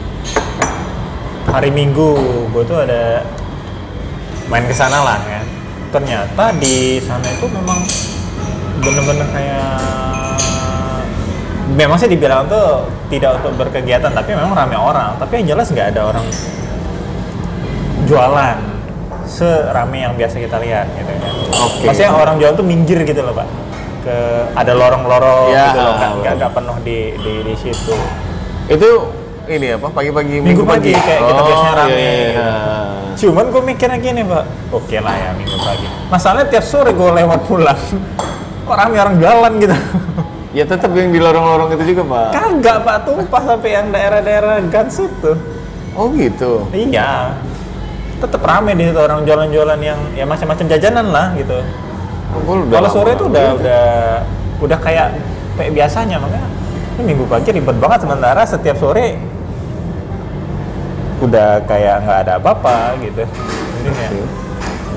hari 1.54 1.70
Minggu 1.70 2.16
gue 2.50 2.64
tuh 2.66 2.82
ada 2.82 3.22
main 4.50 4.64
ke 4.66 4.74
sana 4.74 5.02
lah 5.02 5.18
kan. 5.20 5.46
Ternyata 5.94 6.54
di 6.58 6.98
sana 7.02 7.26
itu 7.28 7.46
memang 7.50 7.82
bener-bener 8.82 9.26
kayak 9.30 10.13
memang 11.74 11.98
sih 11.98 12.06
dibilang 12.06 12.46
tuh 12.46 12.86
tidak 13.10 13.42
untuk 13.42 13.66
berkegiatan 13.66 14.10
tapi 14.14 14.30
memang 14.32 14.54
rame 14.54 14.78
orang. 14.78 15.18
Tapi 15.18 15.42
yang 15.42 15.54
jelas 15.54 15.68
nggak 15.74 15.94
ada 15.94 16.00
orang 16.14 16.24
jualan 18.06 18.58
serame 19.24 20.04
yang 20.04 20.14
biasa 20.14 20.36
kita 20.36 20.60
lihat 20.60 20.84
gitu 21.00 21.08
kan 21.08 21.32
Oke. 21.64 21.88
maksudnya 21.88 22.12
orang 22.12 22.36
jualan 22.36 22.54
tuh 22.54 22.66
minggir 22.66 22.98
gitu 23.02 23.20
loh 23.20 23.34
pak. 23.34 23.48
Ke 24.04 24.16
ada 24.52 24.72
lorong-lorong 24.76 25.48
Ya, 25.48 25.72
gitu 25.72 25.80
loh 25.80 25.94
nggak 25.96 26.32
nggak 26.38 26.52
penuh 26.52 26.76
di 26.86 26.98
di 27.18 27.32
di 27.42 27.54
situ. 27.58 27.96
Itu 28.70 29.10
ini 29.44 29.76
apa? 29.76 29.92
Pagi-pagi 29.92 30.40
Minggu 30.40 30.64
pagi, 30.64 30.92
kayak 30.96 31.20
kita 31.20 31.42
biasanya 31.44 31.74
rame 31.76 31.92
iya, 31.92 32.08
iya. 32.08 32.28
gitu. 32.32 32.52
cuman 33.14 33.44
gue 33.52 33.62
mikirnya 33.62 33.98
gini 34.00 34.22
pak. 34.24 34.44
Oke 34.74 34.98
lah 34.98 35.14
ya 35.14 35.30
minggu 35.36 35.56
pagi. 35.60 35.86
Masalahnya 36.10 36.46
tiap 36.50 36.64
sore 36.66 36.90
gue 36.96 37.10
lewat 37.14 37.40
pulang. 37.46 37.78
Kok 38.66 38.76
rame 38.76 38.96
orang 38.96 39.16
jalan 39.20 39.52
gitu 39.60 39.76
Ya 40.54 40.62
tetap 40.62 40.94
yang 40.94 41.10
di 41.10 41.18
lorong-lorong 41.18 41.74
itu 41.74 41.82
juga, 41.92 42.02
Pak. 42.06 42.28
kagak 42.30 42.78
pak. 42.86 42.96
Tumpah 43.02 43.42
sampai 43.42 43.70
yang 43.74 43.90
daerah-daerah 43.90 44.62
Gans 44.70 45.02
itu. 45.02 45.32
Oh 45.98 46.14
gitu. 46.14 46.70
iya. 46.70 47.34
Tetap 48.22 48.38
rame 48.38 48.78
di 48.78 48.86
situ 48.86 48.98
orang 49.02 49.26
jualan-jualan 49.26 49.80
yang 49.82 49.98
ya 50.14 50.22
macam-macam 50.22 50.64
jajanan 50.70 51.06
lah 51.10 51.34
gitu. 51.34 51.58
Oh, 52.46 52.62
Kalau 52.70 52.88
sore 52.90 53.18
itu 53.18 53.26
udah 53.26 53.46
udah 53.58 53.84
udah 54.62 54.78
kayak 54.78 55.18
kayak 55.58 55.70
biasanya 55.74 56.22
makanya 56.22 56.48
ini 56.98 57.02
minggu 57.14 57.26
pagi 57.26 57.50
ribet 57.50 57.76
banget. 57.82 58.06
Sementara 58.06 58.42
setiap 58.46 58.78
sore 58.78 59.18
udah 61.18 61.66
kayak 61.66 62.06
nggak 62.06 62.18
ada 62.26 62.32
apa-apa 62.38 62.94
gitu. 63.02 63.26
Ini 63.82 63.90
ya, 63.90 64.08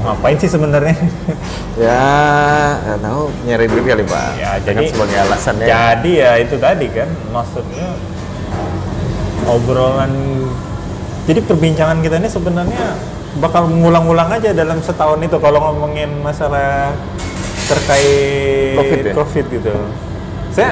ngapain 0.08 0.38
sih 0.40 0.50
sebenarnya? 0.50 0.96
Ya, 1.78 2.74
nggak 2.82 3.00
tahu 3.06 3.30
nyari 3.46 3.70
duit 3.70 3.86
kali, 3.86 4.02
Pak. 4.02 4.30
ya 4.42 4.58
Dengan 4.66 4.82
jadi 4.82 4.86
sebagai 4.90 5.18
alasannya. 5.30 5.66
Jadi 5.70 6.12
ya 6.18 6.32
itu 6.42 6.56
tadi 6.58 6.88
kan 6.90 7.10
maksudnya 7.30 7.88
obrolan 9.46 10.10
jadi 11.30 11.40
perbincangan 11.46 12.02
kita 12.02 12.18
ini 12.18 12.30
sebenarnya 12.34 12.98
bakal 13.38 13.70
mengulang-ulang 13.70 14.32
aja 14.32 14.56
dalam 14.58 14.82
setahun 14.82 15.22
itu 15.22 15.38
kalau 15.38 15.60
ngomongin 15.60 16.10
masalah 16.26 16.96
terkait 17.68 18.80
Covid 18.80 19.04
ya? 19.06 19.14
COVID 19.14 19.46
gitu. 19.54 19.76
Saya 20.56 20.72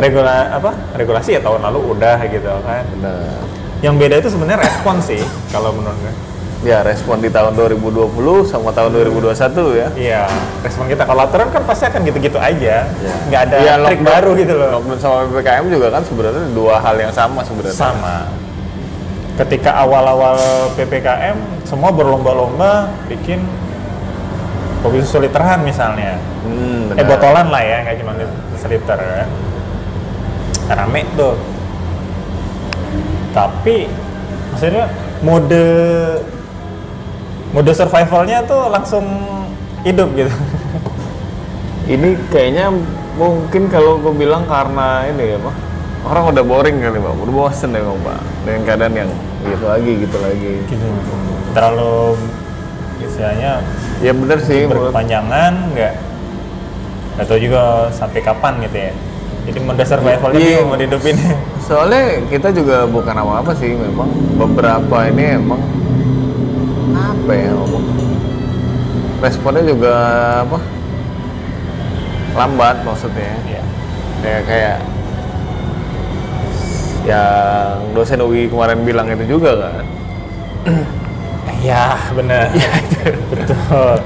regula 0.00 0.50
apa 0.56 0.74
regulasi 0.96 1.36
ya 1.36 1.40
tahun 1.44 1.62
lalu 1.62 1.94
udah 1.94 2.18
gitu 2.26 2.50
kan. 2.64 2.84
Benar. 2.96 3.44
Yang 3.84 3.94
beda 4.02 4.14
itu 4.24 4.28
sebenarnya 4.32 4.58
respon 4.66 4.96
sih 5.04 5.22
kalau 5.54 5.70
menurut 5.76 5.94
gue. 6.00 6.14
Ya, 6.60 6.84
respon 6.84 7.18
di 7.18 7.32
tahun 7.32 7.56
2020 7.56 8.04
sama 8.44 8.68
tahun 8.68 8.92
2021 8.92 9.32
ya. 9.72 9.88
Iya, 9.96 10.22
respon 10.60 10.84
kita 10.86 11.08
kalau 11.08 11.24
aturan 11.24 11.48
kan 11.48 11.64
pasti 11.64 11.88
akan 11.88 12.04
gitu-gitu 12.04 12.36
aja. 12.36 12.84
Ya. 12.84 13.14
Nggak 13.26 13.40
ada 13.42 13.56
Iya, 13.56 13.74
trik 13.80 14.02
baru 14.02 14.30
gitu 14.36 14.54
loh. 14.54 14.68
Lockdown 14.76 14.98
sama 14.98 15.16
PPKM 15.26 15.64
juga 15.66 15.88
kan 15.88 16.02
sebenarnya 16.04 16.44
dua 16.52 16.76
hal 16.76 16.96
yang 16.96 17.08
sama 17.10 17.40
sebenarnya. 17.40 17.72
sama 17.72 18.28
ketika 19.36 19.72
awal-awal 19.74 20.36
PPKM 20.76 21.64
semua 21.64 21.88
berlomba-lomba 21.88 22.92
bikin 23.08 23.40
kopi 24.80 25.00
susu 25.00 25.16
literan 25.18 25.64
misalnya 25.64 26.20
Hmm, 26.40 26.92
eh 26.92 27.00
botolan 27.00 27.48
lah 27.48 27.60
ya 27.60 27.84
nggak 27.84 27.96
cuma 28.00 28.12
lit- 28.16 28.40
seliter 28.56 29.00
kan 29.00 29.28
rame 30.70 31.08
tuh 31.16 31.40
tapi 33.30 33.88
maksudnya 34.50 34.92
mode 35.20 35.64
mode 37.50 37.72
survivalnya 37.72 38.42
tuh 38.44 38.68
langsung 38.68 39.04
hidup 39.82 40.10
gitu 40.14 40.30
Ini 41.90 42.14
kayaknya 42.30 42.70
mungkin 43.18 43.66
kalau 43.66 43.98
gue 43.98 44.14
bilang 44.14 44.46
karena 44.46 45.10
ini 45.10 45.34
ya, 45.34 45.38
Pak. 45.42 45.54
Orang 46.06 46.30
udah 46.30 46.44
boring 46.46 46.78
kali, 46.78 47.02
Pak. 47.02 47.12
Udah 47.18 47.34
bosen 47.34 47.74
ya, 47.74 47.82
Pak. 47.82 48.20
Dengan 48.46 48.60
keadaan 48.62 48.94
yang 48.94 49.10
gitu 49.42 49.64
lagi, 49.66 49.92
gitu 49.98 50.16
lagi. 50.22 50.52
gitu 50.68 50.86
terlalu 51.50 52.14
istilahnya 53.02 53.58
Ya 53.98 54.12
bener 54.14 54.38
sih, 54.38 54.70
berkepanjangan 54.70 55.52
nggak 55.74 55.94
nggak 57.16 57.26
tahu 57.26 57.38
juga 57.42 57.90
sampai 57.90 58.20
kapan 58.22 58.62
gitu 58.64 58.78
ya 58.78 58.92
jadi 59.44 59.58
mode 59.60 59.82
survivalnya 59.82 60.38
Iya. 60.38 60.46
bingung 60.62 60.68
mau 60.68 60.78
hidupin 60.78 61.16
Soalnya 61.64 62.02
kita 62.28 62.48
juga 62.50 62.86
bukan 62.86 63.14
apa-apa 63.14 63.50
sih, 63.56 63.72
memang 63.74 64.08
beberapa 64.36 64.96
ini 65.06 65.38
emang 65.38 65.58
apa 67.00 67.32
ya 67.32 67.50
ngomong? 67.56 67.84
Responnya 69.20 69.62
juga 69.64 69.92
apa? 70.44 70.58
Lambat 72.36 72.76
maksudnya. 72.84 73.32
Ya 73.48 73.62
kayak 74.20 74.42
kayak 74.44 74.78
yang 77.08 77.96
dosen 77.96 78.20
UI 78.20 78.52
kemarin 78.52 78.84
bilang 78.84 79.08
itu 79.08 79.24
juga 79.38 79.52
kan. 79.56 79.86
Ya 81.60 81.92
benar. 82.16 82.48
Betul. 83.28 84.00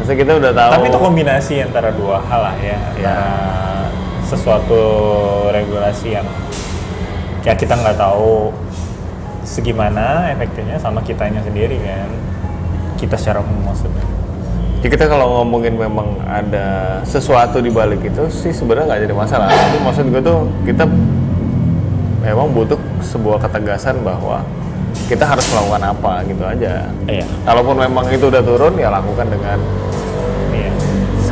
Masa 0.00 0.12
kita 0.16 0.40
udah 0.40 0.56
tahu. 0.56 0.72
Tapi 0.72 0.88
itu 0.88 1.00
kombinasi 1.04 1.54
antara 1.60 1.92
dua 1.92 2.16
hal 2.24 2.40
lah 2.40 2.56
ya. 2.56 2.80
Ya. 2.96 3.16
sesuatu 4.24 4.80
regulasi 5.52 6.16
yang 6.16 6.24
ya 7.44 7.52
kita 7.52 7.76
nggak 7.76 8.00
tahu 8.00 8.56
segimana 9.44 10.32
efeknya 10.32 10.80
sama 10.80 11.04
kitanya 11.04 11.44
sendiri 11.44 11.76
kan 11.84 12.08
kita 12.98 13.18
secara 13.18 13.42
umum 13.42 13.72
maksudnya 13.72 14.04
Ya, 14.84 14.92
kita 14.92 15.08
kalau 15.08 15.40
ngomongin 15.40 15.80
memang 15.80 16.20
ada 16.28 17.00
sesuatu 17.08 17.56
di 17.64 17.72
balik 17.72 18.04
itu 18.04 18.28
sih 18.28 18.52
sebenarnya 18.52 18.92
nggak 18.92 19.00
jadi 19.08 19.14
masalah. 19.16 19.48
Tapi 19.48 19.80
maksud 19.80 20.04
gue 20.12 20.20
tuh 20.20 20.44
kita 20.68 20.84
memang 22.20 22.52
butuh 22.52 22.76
sebuah 23.00 23.40
ketegasan 23.48 24.04
bahwa 24.04 24.44
kita 25.08 25.24
harus 25.24 25.48
melakukan 25.48 25.88
apa 25.88 26.12
gitu 26.28 26.44
aja. 26.44 26.84
iya 27.08 27.24
Kalaupun 27.48 27.80
memang 27.80 28.12
itu 28.12 28.28
udah 28.28 28.44
turun 28.44 28.76
ya 28.76 28.92
lakukan 28.92 29.24
dengan 29.32 29.56
iya 30.52 30.68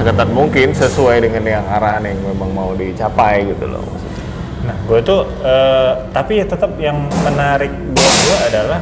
seketat 0.00 0.32
mungkin 0.32 0.72
sesuai 0.72 1.20
dengan 1.20 1.44
yang 1.44 1.64
arahan 1.68 2.08
yang 2.08 2.24
memang 2.24 2.56
mau 2.56 2.72
dicapai 2.72 3.52
gitu 3.52 3.68
loh. 3.68 3.84
maksudnya. 3.84 4.24
Nah, 4.64 4.76
gue 4.88 4.98
tuh, 5.04 5.28
eh, 5.44 5.92
tapi 6.08 6.40
tetap 6.40 6.72
yang 6.80 7.04
menarik 7.20 7.68
buat 7.68 8.14
gue 8.24 8.36
adalah 8.48 8.80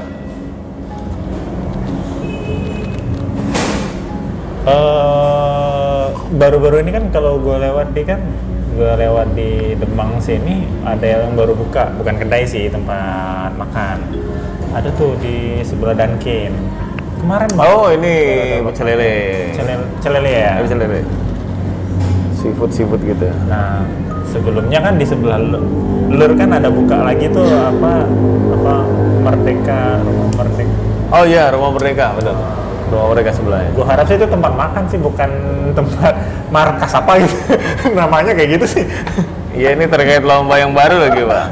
eh, 4.66 6.04
baru-baru 6.34 6.82
ini 6.84 6.90
kan 6.92 7.04
kalau 7.14 7.40
gue 7.40 7.56
lewat 7.56 7.92
di 7.96 8.02
kan, 8.04 8.20
gue 8.76 8.92
lewat 8.96 9.32
di 9.36 9.76
Demang 9.76 10.20
sini 10.20 10.64
ada 10.84 11.04
yang 11.04 11.36
baru 11.36 11.56
buka, 11.56 11.94
bukan 11.96 12.16
kedai 12.20 12.44
sih 12.44 12.68
tempat 12.68 13.54
makan. 13.56 14.00
Ada 14.70 14.90
tuh 14.94 15.18
di 15.18 15.60
sebelah 15.66 15.98
Dunkin. 15.98 16.54
Kemarin 17.20 17.48
banget. 17.52 17.68
Oh 17.68 17.86
ini 17.92 18.14
Ada 18.16 18.64
pecel 18.64 18.86
lele. 18.88 19.14
Celele, 19.52 19.84
celele 20.00 20.30
ya. 20.32 20.52
Pecel 20.62 20.78
lele. 20.80 21.00
Seafood 22.38 22.70
seafood 22.72 23.02
gitu. 23.04 23.28
Nah, 23.50 23.84
sebelumnya 24.24 24.80
kan 24.80 24.96
di 24.96 25.04
sebelah 25.04 25.36
Lur 25.36 25.64
Lur 26.10 26.32
kan 26.38 26.50
ada 26.54 26.72
buka 26.72 27.06
lagi 27.06 27.28
tuh 27.28 27.44
apa 27.44 28.08
apa 28.56 28.74
Merdeka, 29.20 30.00
Rumah 30.00 30.28
Merdeka. 30.38 30.76
Oh 31.10 31.26
iya 31.26 31.50
rumah 31.50 31.74
merdeka 31.74 32.14
betul. 32.14 32.38
Rumah 32.90 33.06
merdeka 33.14 33.30
sebelahnya. 33.30 33.70
Gua 33.70 33.86
harap 33.86 34.04
sih 34.10 34.18
itu 34.18 34.26
tempat 34.26 34.52
makan 34.52 34.82
sih 34.90 34.98
bukan 34.98 35.30
tempat 35.78 36.14
markas 36.50 36.90
apa 36.90 37.12
gitu. 37.22 37.36
Namanya 37.98 38.34
kayak 38.34 38.58
gitu 38.58 38.66
sih. 38.66 38.84
Iya 39.54 39.78
ini 39.78 39.86
terkait 39.86 40.22
lomba 40.26 40.58
yang 40.58 40.74
baru 40.74 41.06
lagi 41.06 41.22
pak. 41.22 41.46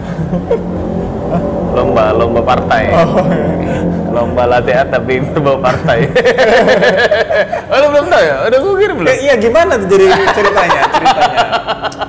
Lomba 1.78 2.04
lomba 2.10 2.40
partai. 2.42 2.90
Lomba 4.10 4.42
latihan 4.50 4.86
tapi 4.90 5.22
berbau 5.22 5.62
partai. 5.62 6.10
oh 7.70 7.76
lu 7.78 7.86
belum 7.94 8.06
tahu 8.10 8.22
ya? 8.22 8.36
Udah 8.50 8.58
gue 8.58 8.74
kirim 8.82 8.96
belum? 8.98 9.08
Iya 9.14 9.34
gimana 9.38 9.72
tuh 9.78 9.86
jadi 9.94 10.06
ceritanya? 10.34 10.82
Ceritanya. 10.90 11.42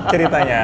Ceritanya. 0.09 0.61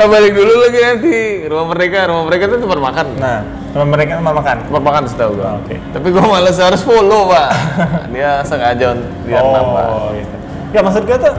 Ah, 0.00 0.08
balik 0.08 0.32
dulu 0.32 0.52
lagi 0.64 0.78
nanti 0.80 1.14
rumah 1.44 1.66
merdeka. 1.74 2.08
Rumah 2.08 2.22
merdeka 2.24 2.44
itu 2.48 2.58
tempat 2.64 2.80
makan. 2.80 3.06
Nah, 3.20 3.38
rumah 3.76 3.88
mereka 3.92 4.12
mau 4.24 4.32
makan. 4.32 4.56
Tempat 4.68 4.82
makan 4.82 5.02
setahu 5.04 5.30
gue. 5.36 5.48
Oke. 5.64 5.76
Tapi 5.92 6.06
gue 6.08 6.22
males 6.24 6.56
harus 6.56 6.80
follow 6.80 7.28
pak. 7.28 7.50
Dia 8.14 8.40
sengaja 8.46 8.96
biar 9.28 9.44
nambah. 9.44 9.86
Oh, 9.92 10.08
gitu. 10.16 10.36
Ya 10.72 10.80
maksud 10.80 11.02
gue 11.04 11.16
tuh 11.20 11.34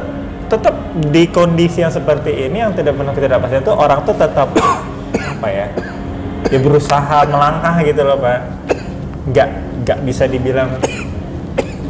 tetap 0.54 0.76
di 1.10 1.24
kondisi 1.34 1.82
yang 1.82 1.90
seperti 1.90 2.46
ini 2.46 2.62
yang 2.62 2.78
tidak 2.78 2.94
penuh 2.94 3.10
ketidakpastian 3.18 3.66
itu 3.66 3.74
orang 3.74 4.06
tuh 4.06 4.14
tetap 4.14 4.48
apa 5.34 5.48
ya? 5.50 5.68
Ya 6.54 6.60
berusaha 6.62 7.18
melangkah 7.26 7.76
gitu 7.82 8.02
loh, 8.06 8.22
Pak. 8.22 8.40
Nggak 9.34 9.48
nggak 9.84 10.00
bisa 10.06 10.24
dibilang 10.30 10.70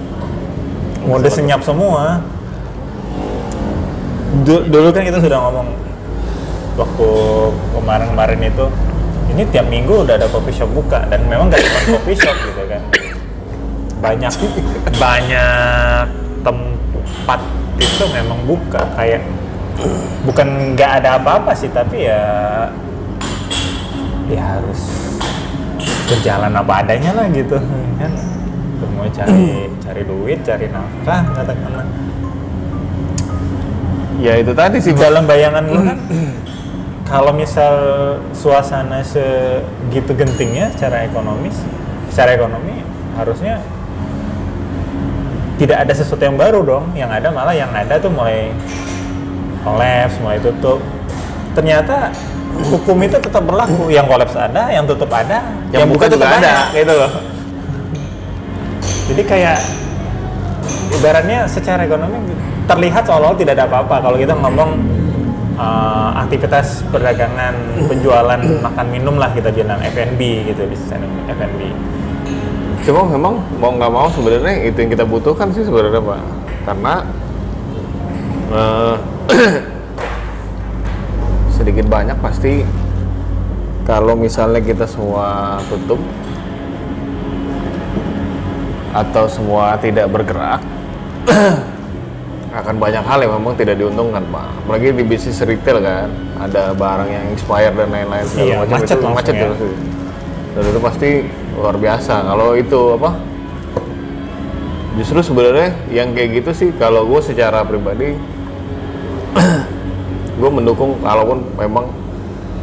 mode 1.11 1.27
senyap 1.27 1.59
semua. 1.59 2.23
Du- 4.47 4.65
dulu 4.65 4.89
kan 4.95 5.03
kita 5.03 5.19
sudah 5.19 5.37
ngomong 5.43 5.92
waktu 6.73 7.09
kemarin-kemarin 7.77 8.41
itu 8.49 8.65
ini 9.33 9.45
tiap 9.49 9.65
minggu 9.69 10.05
udah 10.05 10.17
ada 10.17 10.27
coffee 10.29 10.53
shop 10.53 10.69
buka 10.73 11.05
dan 11.09 11.25
memang 11.25 11.49
nggak 11.49 11.61
cuma 11.61 11.79
coffee 11.97 12.17
shop 12.17 12.37
gitu 12.49 12.63
kan. 12.69 12.81
Banyak 14.03 14.33
banyak 14.99 16.05
tempat 16.43 17.39
itu 17.79 18.03
memang 18.13 18.39
buka 18.45 18.83
kayak 18.99 19.23
bukan 20.27 20.77
nggak 20.77 21.01
ada 21.01 21.17
apa-apa 21.17 21.55
sih 21.57 21.71
tapi 21.73 22.05
ya 22.05 22.21
ya 24.29 24.41
harus 24.57 24.81
berjalan 26.09 26.53
apa 26.53 26.73
adanya 26.85 27.11
lah 27.15 27.25
gitu 27.31 27.57
kan. 28.01 28.11
Mau 28.99 29.07
cari 29.07 29.71
cari 29.79 30.03
duit 30.03 30.43
cari 30.43 30.67
nafkah 30.67 31.23
katakanlah. 31.33 31.87
Ya 34.19 34.37
itu 34.37 34.51
tadi 34.51 34.77
sih 34.83 34.93
dalam 34.93 35.25
bayangan 35.25 35.63
lu 35.67 35.79
kan 35.83 35.97
kalau 37.13 37.29
misal 37.29 37.73
suasana 38.33 39.05
segitu 39.05 40.17
gentingnya 40.17 40.73
secara 40.73 41.05
ekonomis 41.05 41.61
secara 42.09 42.33
ekonomi 42.33 42.81
harusnya 43.13 43.61
tidak 45.61 45.85
ada 45.85 45.93
sesuatu 45.93 46.25
yang 46.25 46.33
baru 46.33 46.65
dong. 46.65 46.85
Yang 46.97 47.21
ada 47.21 47.27
malah 47.29 47.53
yang 47.53 47.69
ada 47.69 48.01
tuh 48.01 48.09
mulai 48.09 48.49
kolaps 49.61 50.17
mulai 50.19 50.41
tutup. 50.41 50.81
Ternyata 51.53 52.09
hukum 52.73 52.97
itu 53.05 53.21
tetap 53.21 53.45
berlaku. 53.45 53.93
Yang 53.93 54.05
kolaps 54.09 54.33
ada 54.33 54.73
yang 54.73 54.89
tutup 54.89 55.13
ada 55.13 55.45
Yang 55.69 55.93
buka 55.93 56.05
juga 56.09 56.25
tetap 56.25 56.41
ada. 56.41 56.53
gitu 56.73 56.93
loh. 56.97 57.11
Jadi 59.13 59.21
kayak 59.21 59.57
ibaratnya 60.97 61.45
secara 61.45 61.85
ekonomi 61.85 62.33
terlihat 62.65 63.05
seolah-olah 63.05 63.37
tidak 63.37 63.53
ada 63.61 63.65
apa-apa. 63.69 63.95
Kalau 64.01 64.17
kita 64.17 64.33
ngomong 64.33 64.69
uh, 65.57 66.09
aktivitas 66.25 66.85
perdagangan 66.89 67.53
penjualan 67.89 68.39
makan 68.39 68.87
minum 68.89 69.15
lah 69.17 69.29
kita 69.33 69.53
bilang 69.53 69.81
F&B 69.81 70.49
gitu 70.49 70.65
di 70.65 70.77
sana 70.77 71.05
F&B 71.29 71.61
Cuma 72.83 73.07
memang 73.07 73.39
mau 73.63 73.71
nggak 73.71 73.93
mau 73.95 74.11
sebenarnya 74.11 74.67
itu 74.67 74.83
yang 74.83 74.91
kita 74.91 75.07
butuhkan 75.07 75.55
sih 75.55 75.63
sebenarnya 75.63 76.03
pak, 76.03 76.19
karena 76.67 76.93
eh, 78.51 78.95
sedikit 81.55 81.87
banyak 81.87 82.19
pasti 82.19 82.67
kalau 83.87 84.19
misalnya 84.19 84.59
kita 84.59 84.83
semua 84.83 85.59
tutup 85.71 85.99
atau 88.91 89.31
semua 89.31 89.79
tidak 89.79 90.11
bergerak 90.11 90.59
akan 92.53 92.75
banyak 92.77 93.01
hal 93.01 93.19
yang 93.19 93.33
memang 93.41 93.57
tidak 93.57 93.75
diuntungkan 93.75 94.21
pak. 94.29 94.45
Apalagi 94.61 94.93
di 94.93 95.03
bisnis 95.03 95.41
retail 95.41 95.81
kan. 95.81 96.09
Ada 96.37 96.77
barang 96.77 97.09
yang 97.09 97.25
expired 97.33 97.73
dan 97.73 97.89
lain-lain 97.89 98.25
segala 98.29 98.45
Iya, 98.45 98.55
macam 98.61 98.77
macet 98.77 98.97
itu. 98.97 99.07
macet 99.09 99.33
ya. 99.33 99.41
terus 99.49 99.59
dan 100.53 100.63
itu 100.69 100.79
pasti 100.79 101.09
luar 101.57 101.75
biasa. 101.75 102.13
Kalau 102.23 102.49
itu 102.53 102.81
apa 102.93 103.09
justru 104.93 105.19
sebenarnya 105.25 105.73
yang 105.89 106.13
kayak 106.13 106.29
gitu 106.37 106.51
sih 106.53 106.69
kalau 106.77 107.09
gue 107.09 107.17
secara 107.25 107.65
pribadi 107.65 108.13
gue 110.39 110.49
mendukung 110.53 111.01
kalaupun 111.01 111.41
memang 111.57 111.89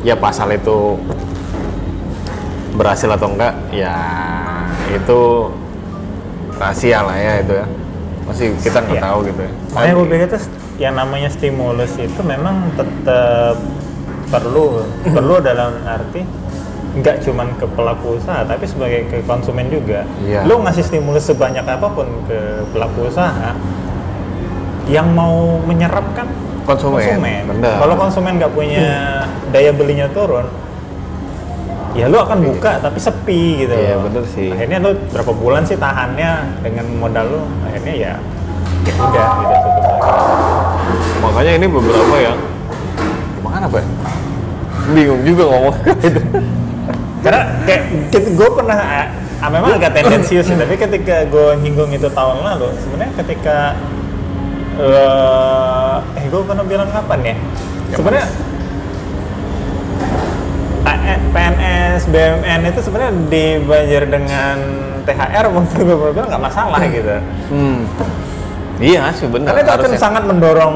ya 0.06 0.14
pasal 0.14 0.54
itu 0.54 0.94
berhasil 2.78 3.10
atau 3.10 3.34
enggak 3.34 3.50
ya 3.74 3.98
itu 4.94 5.50
rahasia 6.54 7.02
lah 7.02 7.18
ya 7.18 7.32
itu 7.42 7.52
ya 7.58 7.66
masih 8.30 8.54
kita 8.56 8.78
nggak 8.78 8.96
Iya. 8.96 9.04
tahu 9.04 9.18
gitu 9.24 9.40
ya 9.40 9.52
Makanya 9.70 9.92
gue 9.92 10.06
pikir 10.06 10.28
tuh 10.28 10.42
yang 10.78 10.94
namanya 10.94 11.28
stimulus 11.28 11.92
itu 11.94 12.20
memang 12.22 12.56
tetap 12.72 13.56
perlu 14.26 14.80
perlu 15.04 15.34
dalam 15.48 15.74
arti 15.82 16.22
nggak 16.90 17.22
cuman 17.22 17.54
ke 17.54 17.66
pelaku 17.68 18.18
usaha 18.18 18.42
tapi 18.42 18.66
sebagai 18.66 19.06
ke 19.06 19.22
konsumen 19.22 19.66
juga. 19.66 20.02
Iya. 20.20 20.42
Lo 20.42 20.58
ngasih 20.58 20.82
stimulus 20.82 21.22
sebanyak 21.24 21.62
apa 21.62 21.86
pun 21.86 22.06
ke 22.26 22.38
pelaku 22.70 23.06
usaha 23.06 23.54
yang 24.86 25.06
mau 25.08 25.62
menyerap 25.62 26.02
kan 26.14 26.26
Konsumen, 26.60 27.50
benar. 27.50 27.82
Kalau 27.82 27.94
konsumen 27.96 28.38
nggak 28.38 28.52
punya 28.52 28.82
daya 29.54 29.70
belinya 29.70 30.06
turun, 30.10 30.46
ya 31.96 32.06
lo 32.06 32.22
akan 32.22 32.38
buka 32.44 32.78
tapi 32.78 32.98
sepi 33.02 33.66
gitu. 33.66 33.74
Iya, 33.74 33.96
bener 33.98 34.24
sih. 34.30 34.48
Akhirnya 34.54 34.78
lo 34.78 34.90
berapa 35.10 35.32
bulan 35.34 35.62
sih 35.66 35.74
tahannya 35.74 36.62
dengan 36.62 36.86
modal 36.98 37.26
lo, 37.28 37.42
akhirnya 37.66 37.94
ya 37.94 38.12
ya 38.80 38.94
udah 38.96 39.26
gitu 39.44 39.54
tutup 39.60 39.84
lagi. 40.00 40.12
makanya 41.20 41.52
ini 41.60 41.66
beberapa 41.68 42.14
yang 42.16 42.38
gimana 43.36 43.66
pak 43.68 43.84
bingung 44.96 45.20
juga 45.20 45.44
ngomong 45.52 45.74
itu 46.00 46.20
Karena 47.20 47.42
kayak 47.68 47.82
gue 48.32 48.48
pernah 48.56 48.78
ah, 49.44 49.50
memang 49.52 49.76
agak 49.76 49.92
tendensius 49.92 50.48
sih, 50.48 50.56
tapi 50.56 50.80
ketika 50.80 51.28
gue 51.28 51.60
nyinggung 51.60 51.92
itu 51.92 52.08
tahun 52.08 52.40
lalu, 52.40 52.72
sebenarnya 52.80 53.12
ketika 53.20 53.76
eh 54.80 55.96
eh 56.16 56.24
gue 56.24 56.40
pernah 56.48 56.64
bilang 56.64 56.88
kapan 56.88 57.20
ya? 57.20 57.36
Sebenarnya 57.92 58.24
A- 58.24 58.32
PNS, 61.30 62.00
BUMN 62.10 62.60
itu 62.66 62.80
sebenarnya 62.82 63.12
dibayar 63.30 64.02
dengan 64.06 64.56
THR 65.04 65.44
waktu 65.50 65.74
gue 65.80 65.96
pernah 65.96 66.12
bilang 66.14 66.28
nggak 66.30 66.44
masalah 66.44 66.80
gitu. 66.86 67.16
hmm. 67.50 67.78
iya 68.80 69.10
sih 69.14 69.26
benar 69.26 69.54
Karena 69.54 69.62
itu 69.64 69.72
akan 69.72 69.80
harusnya. 69.90 70.00
sangat 70.00 70.22
mendorong 70.28 70.74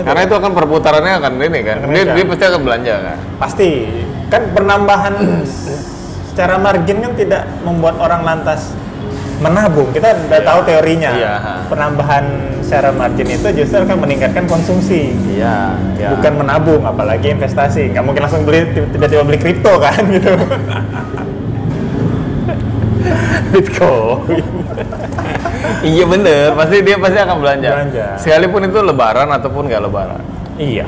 itu. 0.00 0.06
karena 0.06 0.20
itu 0.24 0.34
akan 0.36 0.50
perputarannya 0.56 1.12
akan 1.20 1.32
ini 1.40 1.60
kan 1.60 1.76
dia, 1.88 2.04
dia 2.16 2.24
pasti 2.24 2.44
akan 2.48 2.60
belanja 2.64 2.94
kan 3.00 3.16
pasti 3.36 3.68
kan 4.32 4.42
penambahan 4.56 5.14
secara 6.30 6.54
margin 6.56 6.96
kan 7.04 7.12
tidak 7.18 7.42
membuat 7.66 7.96
orang 8.00 8.22
lantas 8.24 8.72
menabung. 9.40 9.88
Kita 9.90 10.08
udah 10.12 10.38
Iya. 10.38 10.46
tahu 10.46 10.60
teorinya. 10.62 11.10
Iya. 11.12 11.34
penambahan 11.66 12.24
secara 12.60 12.90
margin 12.90 13.26
itu 13.26 13.48
justru 13.56 13.78
akan 13.80 13.98
meningkatkan 13.98 14.44
konsumsi. 14.46 15.14
Iya 15.32 15.74
iya. 15.96 16.08
Bukan 16.12 16.32
menabung 16.36 16.82
apalagi 16.82 17.30
investasi. 17.30 17.90
Nggak 17.90 18.04
mungkin 18.04 18.22
langsung 18.22 18.44
beli 18.44 18.68
tiba-tiba 18.74 19.22
beli 19.24 19.38
kripto 19.38 19.74
kan 19.76 20.02
gitu. 20.14 20.34
Bitcoin. 23.50 24.44
Iya 25.80 26.04
bener. 26.04 26.46
Pasti 26.54 26.76
dia 26.82 26.96
pasti 26.98 27.18
akan 27.18 27.36
belanja. 27.40 27.68
Belanja. 27.72 28.06
sekalipun 28.16 28.60
itu 28.66 28.78
lebaran 28.78 29.28
ataupun 29.30 29.62
nggak 29.66 29.82
lebaran. 29.82 30.22
Iya. 30.54 30.86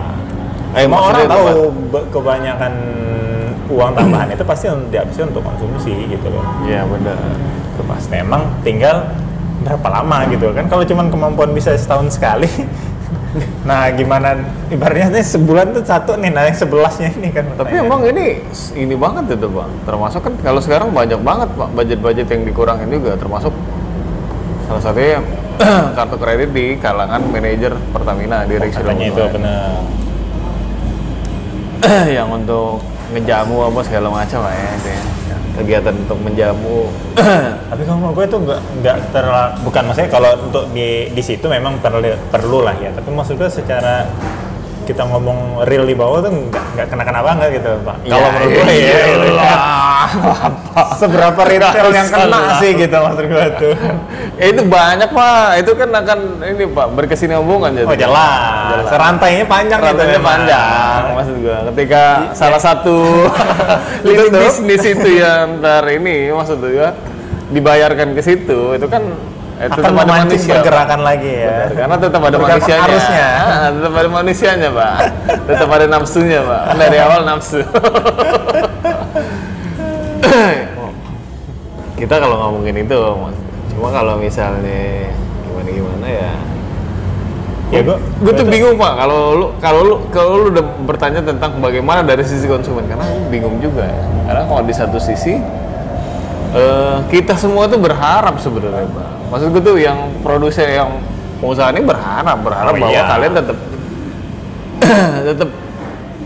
Eh, 0.73 0.85
semua 0.85 1.01
orang 1.05 1.29
tahu 1.29 1.47
kebanyakan 2.09 2.73
uang 3.69 3.93
tambahan 3.93 4.29
itu 4.29 4.45
pasti 4.45 4.69
dihabiskan 4.88 5.33
untuk 5.33 5.45
konsumsi 5.45 5.93
gitu 6.07 6.29
loh. 6.29 6.45
Iya 6.65 6.85
bener 6.85 7.17
itu 7.73 7.83
pas 7.89 8.05
memang 8.13 8.43
tinggal 8.61 9.09
berapa 9.65 9.89
lama 9.89 10.29
gitu 10.29 10.53
kan? 10.53 10.69
Kalau 10.69 10.85
cuman 10.85 11.07
kemampuan 11.09 11.51
bisa 11.57 11.73
setahun 11.75 12.19
sekali. 12.19 12.49
Nah 13.65 13.89
gimana? 13.97 14.37
Ibaratnya 14.69 15.09
nih 15.09 15.25
sebulan 15.25 15.73
tuh 15.73 15.81
satu 15.89 16.21
nih 16.21 16.29
nah 16.29 16.45
yang 16.45 16.53
sebelasnya 16.53 17.09
ini 17.17 17.33
kan. 17.33 17.49
Tapi 17.57 17.81
pertanyaannya. 17.81 17.89
emang 17.89 18.01
ini 18.05 18.27
ini 18.77 18.93
banget 18.93 19.41
itu 19.41 19.49
bang. 19.49 19.73
Termasuk 19.89 20.21
kan 20.21 20.35
kalau 20.45 20.61
sekarang 20.61 20.93
banyak 20.93 21.17
banget 21.25 21.49
pak 21.57 21.69
budget-budget 21.73 22.29
yang 22.29 22.43
dikurangin 22.45 22.93
juga. 22.93 23.17
Termasuk 23.17 23.55
salah 24.69 24.83
satunya 24.85 25.25
kartu 25.97 26.17
kredit 26.21 26.51
di 26.53 26.77
kalangan 26.77 27.25
manajer 27.33 27.73
Pertamina 27.89 28.45
di 28.45 28.61
Direksi 28.61 28.85
katanya 28.85 29.07
itu 29.09 29.23
benar. 29.33 29.81
Yang 32.21 32.29
untuk 32.37 32.85
ngejamu 33.17 33.57
apa 33.69 33.81
segala 33.85 34.09
macam 34.13 34.39
lah 34.45 34.55
ya, 34.57 34.69
itu 34.77 34.89
ya. 34.93 35.03
Kegiatan 35.57 35.95
untuk 35.95 36.18
menjamu. 36.21 36.88
Tapi 37.71 37.83
kalau 37.85 38.12
gue 38.12 38.25
itu 38.25 38.38
nggak 38.38 38.61
nggak 38.83 38.97
terlalu 39.12 39.51
bukan 39.64 39.83
maksudnya 39.88 40.11
kalau 40.11 40.31
untuk 40.45 40.64
di 40.73 41.09
di 41.12 41.23
situ 41.23 41.47
memang 41.49 41.81
perlu 41.81 42.12
perlu 42.31 42.59
lah 42.64 42.77
ya. 42.79 42.90
Tapi 42.92 43.09
maksud 43.12 43.37
gue 43.37 43.51
secara 43.51 44.07
kita 44.83 45.03
ngomong 45.05 45.38
real 45.62 45.83
di 45.83 45.92
bawah 45.92 46.18
tuh 46.21 46.31
nggak 46.31 46.64
nggak 46.75 46.87
kena 46.87 47.03
kena 47.03 47.21
banget 47.21 47.49
gitu 47.57 47.71
pak. 47.81 47.97
Kalau 48.03 48.18
Ya, 48.18 48.31
menurut 48.31 48.51
gue 48.51 48.64
ya. 48.64 48.73
iya 48.73 48.99
gitu 49.05 49.29
ya. 49.33 49.55
seberapa 50.95 51.40
retail 51.42 51.88
yang 51.90 52.09
kena 52.09 52.38
sih 52.59 52.71
gitu 52.75 52.97
maksud 52.97 53.25
gue 53.25 53.47
tuh. 53.57 53.75
Ya 54.35 54.47
itu 54.49 54.62
banyak 54.62 55.09
pak. 55.09 55.47
Itu 55.59 55.71
kan 55.73 55.88
akan 55.92 56.18
ini 56.45 56.64
pak 56.66 56.87
berkesinambungan 56.92 57.71
jadi. 57.75 57.87
Oh 57.87 57.97
jelas. 57.97 58.83
Serantainya 58.88 59.45
panjang 59.45 59.79
gitu 59.79 59.88
Rantainya 59.92 60.12
memang. 60.12 60.27
panjang 60.27 61.03
maksud 61.14 61.35
gua. 61.38 61.59
Ketika 61.71 62.03
salah 62.33 62.59
satu 62.59 62.97
lini 64.07 64.18
Itu 64.18 64.25
bisnis 64.33 64.83
itu 64.85 65.09
yang 65.16 65.61
ntar 65.61 65.87
ini 65.87 66.29
maksud 66.29 66.59
gua 66.59 66.90
dibayarkan 67.49 68.16
ke 68.16 68.23
situ 68.25 68.73
itu 68.73 68.87
kan 68.88 69.05
eh, 69.61 69.69
akan 69.69 69.93
memancing 69.93 70.41
manusia. 70.41 70.55
pergerakan 70.61 71.01
lagi 71.05 71.33
ya. 71.33 71.57
Benar, 71.69 71.77
karena 71.77 71.97
tetap 72.01 72.21
ada 72.23 72.37
Pergerakan 72.38 72.57
manusianya. 72.62 72.87
arusnya. 72.87 73.29
Ah, 73.37 73.69
tetap 73.73 73.93
ada 73.93 74.09
manusianya 74.09 74.69
pak. 74.73 74.95
Tetap 75.49 75.69
ada 75.69 75.87
nafsunya 75.91 76.41
pak. 76.45 76.62
Kan 76.69 76.77
dari 76.79 76.99
awal 77.01 77.21
nafsu. 77.27 77.61
Kita 81.99 82.15
kalau 82.19 82.37
ngomongin 82.38 82.83
itu 82.83 82.99
cuma 83.73 83.88
kalau 83.95 84.19
misalnya 84.19 85.11
gimana 85.47 85.69
gimana 85.71 86.07
ya. 86.09 86.33
Ya 87.73 87.81
gue 87.81 87.97
gue 87.97 88.33
tuh 88.37 88.47
bingung 88.51 88.77
pak. 88.77 88.93
Kalau 88.99 89.21
lu 89.33 89.47
kalau 89.62 89.81
lu 89.87 89.95
kalau 90.11 90.31
lu 90.37 90.47
udah 90.53 90.65
bertanya 90.85 91.21
tentang 91.23 91.57
bagaimana 91.62 92.03
dari 92.03 92.21
sisi 92.27 92.45
konsumen 92.45 92.85
karena 92.91 93.07
bingung 93.31 93.57
juga 93.62 93.87
ya. 93.87 94.03
Karena 94.29 94.43
kalau 94.45 94.62
di 94.67 94.75
satu 94.75 94.99
sisi 94.99 95.38
eh, 96.53 96.97
kita 97.09 97.38
semua 97.38 97.65
tuh 97.71 97.81
berharap 97.81 98.37
sebenarnya 98.43 98.88
pak 98.93 99.12
maksud 99.33 99.49
gue 99.49 99.62
tuh 99.64 99.77
yang 99.81 100.12
produsen 100.21 100.68
yang 100.68 100.90
pengusaha 101.40 101.73
ini 101.73 101.81
berharap 101.83 102.38
berharap 102.45 102.73
Oh, 102.77 102.79
bahwa 102.79 102.92
iya. 102.92 103.09
kalian 103.09 103.33
tetap 103.33 103.59
tetap 105.33 105.51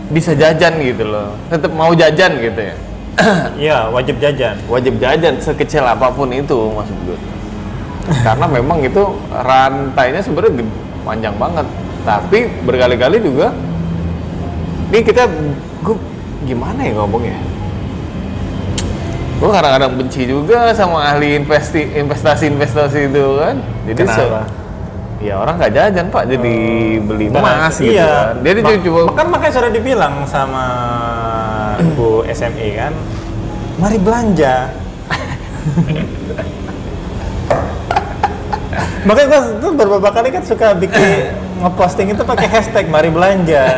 bisa 0.07 0.31
jajan 0.35 0.73
gitu 0.79 1.03
loh. 1.03 1.35
Tetap 1.47 1.71
mau 1.71 1.91
jajan 1.95 2.31
gitu 2.37 2.61
ya. 2.61 2.75
Iya, 3.65 3.89
wajib 3.89 4.19
jajan. 4.21 4.55
wajib 4.69 4.99
jajan 5.01 5.39
sekecil 5.41 5.81
apa 5.81 6.11
pun 6.13 6.29
itu 6.29 6.53
maksud 6.75 6.97
gue 7.07 7.17
karena 8.23 8.47
memang 8.47 8.79
itu 8.79 9.03
rantainya 9.31 10.21
sebenarnya 10.23 10.63
panjang 11.03 11.35
banget. 11.35 11.67
Tapi 12.03 12.39
berkali-kali 12.63 13.19
juga 13.19 13.51
ini 14.91 14.99
kita 15.03 15.27
gue 15.83 15.95
gimana 16.47 16.79
ya 16.79 16.95
ngomongnya 16.95 17.35
gue 19.37 19.49
kadang-kadang 19.53 19.93
benci 20.01 20.25
juga 20.25 20.73
sama 20.73 21.13
ahli 21.13 21.37
investi 21.37 21.93
investasi 21.93 22.49
investasi 22.49 23.05
itu 23.05 23.37
kan 23.37 23.61
jadi 23.85 24.01
Kenapa? 24.01 24.49
ya 25.21 25.37
orang 25.37 25.61
nggak 25.61 25.73
jajan 25.77 26.09
pak 26.09 26.25
jadi 26.25 26.53
beli 27.05 27.29
Dan- 27.29 27.45
emas 27.45 27.77
gitu 27.77 27.93
iya. 27.93 28.33
kan 28.33 28.41
dia 28.41 28.53
Ma- 28.57 28.81
cuma 28.81 29.13
Kan 29.13 29.29
makanya 29.29 29.53
sudah 29.53 29.69
dibilang 29.69 30.25
sama 30.25 30.65
Bu 31.93 32.25
SMI 32.25 32.69
kan, 32.73 32.89
mari 33.77 34.01
belanja. 34.01 34.73
makanya 39.05 39.27
gua 39.29 39.39
tuh 39.61 39.71
beberapa 39.77 40.09
kali 40.09 40.33
kan 40.33 40.41
suka 40.41 40.73
bikin 40.73 41.37
ngeposting 41.61 42.17
itu 42.17 42.25
pakai 42.25 42.49
hashtag 42.49 42.89
mari 42.89 43.13
belanja. 43.13 43.61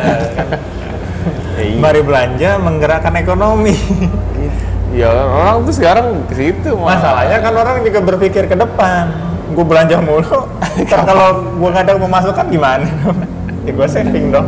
Iya. 1.60 1.76
Mari 1.76 2.00
belanja 2.00 2.56
menggerakkan 2.56 3.12
ekonomi. 3.20 3.76
Ya 4.90 5.10
orang 5.10 5.62
tuh 5.66 5.74
sekarang 5.74 6.06
ke 6.26 6.34
situ 6.34 6.70
Mas. 6.74 6.98
Masalahnya 6.98 7.38
kan 7.38 7.52
orang 7.54 7.76
juga 7.86 8.00
berpikir 8.02 8.44
ke 8.50 8.56
depan. 8.58 9.10
Gue 9.50 9.66
belanja 9.66 9.98
mulu, 9.98 10.46
kalau 10.94 11.42
gue 11.58 11.68
nggak 11.74 11.84
ada 11.90 11.98
pemasukan 11.98 12.46
gimana? 12.46 12.86
ya 13.66 13.70
gue 13.74 13.88
saving 13.90 14.30
dong. 14.30 14.46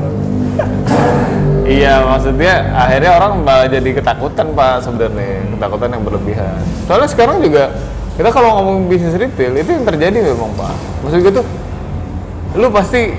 Iya, 1.63 2.05
maksudnya 2.07 2.75
akhirnya 2.75 3.11
orang 3.19 3.33
malah 3.43 3.67
jadi 3.71 3.91
ketakutan 3.99 4.55
pak 4.55 4.83
sebenarnya, 4.83 5.43
ketakutan 5.57 5.89
yang 5.95 6.03
berlebihan. 6.07 6.59
Soalnya 6.87 7.09
sekarang 7.11 7.43
juga 7.43 7.71
kita 8.15 8.29
kalau 8.29 8.61
ngomong 8.61 8.93
bisnis 8.93 9.17
retail 9.17 9.57
itu 9.59 9.71
yang 9.73 9.87
terjadi 9.87 10.19
memang 10.23 10.55
pak. 10.55 10.75
Maksud 11.03 11.19
gue 11.23 11.33
tuh, 11.43 11.47
lu 12.59 12.69
pasti 12.71 13.11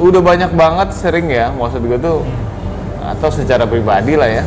udah 0.00 0.20
banyak 0.20 0.50
banget 0.56 0.88
sering 0.96 1.28
ya, 1.28 1.52
maksud 1.52 1.80
gue 1.84 1.98
tuh 2.00 2.24
atau 3.00 3.28
secara 3.32 3.64
pribadi 3.64 4.16
lah 4.16 4.28
ya. 4.28 4.44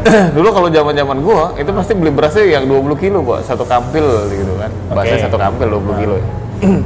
Dulu 0.36 0.48
kalau 0.50 0.68
zaman 0.72 0.94
zaman 0.96 1.18
gua 1.20 1.52
itu 1.60 1.70
pasti 1.76 1.92
beli 1.92 2.10
berasnya 2.12 2.44
yang 2.48 2.64
20 2.64 2.96
kilo 2.96 3.20
pak, 3.20 3.44
satu 3.44 3.64
kampil 3.68 4.04
gitu 4.32 4.52
kan. 4.56 4.70
Bahasanya 4.92 5.18
Oke. 5.20 5.26
satu 5.28 5.36
kampil 5.36 5.66
20 5.76 6.00
kilo 6.00 6.14
ya. 6.16 6.26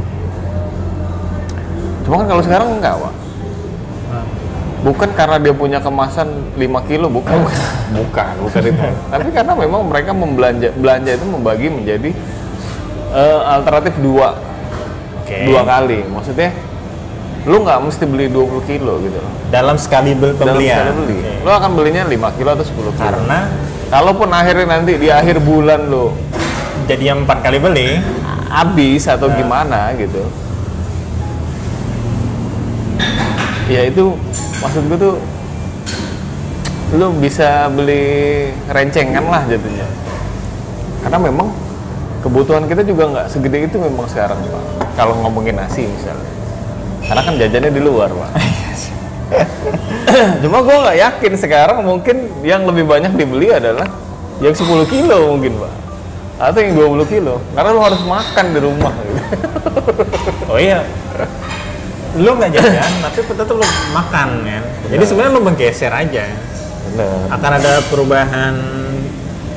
Cuma 2.04 2.14
kan 2.20 2.26
kalau 2.28 2.42
sekarang 2.42 2.68
enggak 2.80 2.94
pak. 2.98 3.14
Bukan 4.84 5.08
karena 5.16 5.36
dia 5.40 5.54
punya 5.56 5.78
kemasan 5.80 6.28
5 6.60 6.88
kilo, 6.90 7.08
bukan. 7.08 7.32
Bukan, 7.94 8.34
bukan 8.42 8.62
itu. 8.74 8.84
Tapi 9.06 9.28
karena 9.30 9.54
memang 9.54 9.86
mereka 9.86 10.10
membelanja 10.10 10.74
belanja 10.74 11.14
itu 11.14 11.26
membagi 11.30 11.70
menjadi 11.70 12.10
eh, 13.14 13.40
alternatif 13.54 13.94
dua 14.02 14.34
Oke. 15.22 15.46
dua 15.46 15.62
kali. 15.62 16.02
Maksudnya 16.10 16.50
lu 17.44 17.60
nggak 17.60 17.78
mesti 17.80 18.04
beli 18.04 18.26
20 18.28 18.64
kilo 18.64 19.00
gitu. 19.00 19.20
Dalam 19.48 19.76
sekali 19.76 20.16
bel- 20.16 20.32
Dalam 20.32 20.56
pembelian. 20.56 20.76
sekali 20.80 20.92
beli. 20.96 21.16
Oke. 21.18 21.32
Lu 21.44 21.50
akan 21.50 21.70
belinya 21.72 22.02
5 22.04 22.28
kilo 22.34 22.50
atau 22.50 22.64
10 22.64 22.92
kilo. 22.92 23.04
Karena 23.04 23.40
Kalaupun 23.84 24.26
akhirnya 24.26 24.66
nanti 24.66 24.96
di 24.96 25.06
akhir 25.06 25.38
bulan 25.38 25.86
lu 25.86 26.10
jadi 26.88 27.14
yang 27.14 27.22
empat 27.22 27.46
kali 27.46 27.62
beli, 27.62 28.00
habis 28.48 29.06
atau 29.06 29.30
gimana 29.30 29.92
gitu. 29.94 30.24
Ya 33.64 33.86
itu 33.86 34.12
maksud 34.58 34.82
gue 34.88 34.98
tuh 34.98 35.14
lu 36.94 37.06
bisa 37.18 37.68
beli 37.70 38.50
rencengan 38.66 39.24
lah 39.24 39.42
jadinya. 39.46 39.86
Karena 41.00 41.18
memang 41.20 41.48
kebutuhan 42.20 42.64
kita 42.66 42.82
juga 42.82 43.08
nggak 43.08 43.26
segede 43.30 43.64
itu 43.64 43.76
memang 43.78 44.04
sekarang 44.06 44.36
pak. 44.42 44.62
Kalau 44.96 45.16
ngomongin 45.22 45.54
nasi 45.54 45.86
misalnya. 45.86 46.30
Karena 47.04 47.22
kan 47.22 47.34
jajannya 47.36 47.70
di 47.72 47.82
luar 47.82 48.10
pak. 48.12 48.30
Cuma 50.42 50.58
gue 50.62 50.76
nggak 50.78 50.98
yakin 51.00 51.32
sekarang 51.36 51.78
mungkin 51.82 52.16
yang 52.46 52.64
lebih 52.68 52.84
banyak 52.86 53.12
dibeli 53.18 53.50
adalah 53.50 53.88
yang 54.42 54.54
10 54.54 54.66
kilo 54.90 55.36
mungkin 55.36 55.58
pak 55.58 55.72
atau 56.34 56.58
yang 56.58 56.74
20 56.74 57.06
kilo 57.14 57.38
karena 57.54 57.70
lu 57.70 57.80
harus 57.82 58.02
makan 58.02 58.46
di 58.50 58.58
rumah 58.58 58.94
gitu. 59.06 59.20
oh 60.50 60.58
iya, 60.58 60.82
lu 62.18 62.30
nggak 62.34 62.50
jajan, 62.58 62.92
tapi 63.06 63.18
tetap 63.22 63.54
lu 63.54 63.66
makan 63.94 64.28
ya. 64.42 64.60
Jadi 64.90 65.04
sebenarnya 65.06 65.32
lu 65.34 65.42
menggeser 65.46 65.92
aja. 65.94 66.24
Bener. 66.90 67.18
Akan 67.30 67.50
ada 67.54 67.72
perubahan 67.86 68.54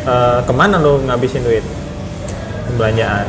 eh, 0.05 0.39
ke 0.45 0.53
mana 0.53 0.77
lu 0.77 1.01
ngabisin 1.05 1.41
duit 1.41 1.65
pembelanjaan. 2.69 3.25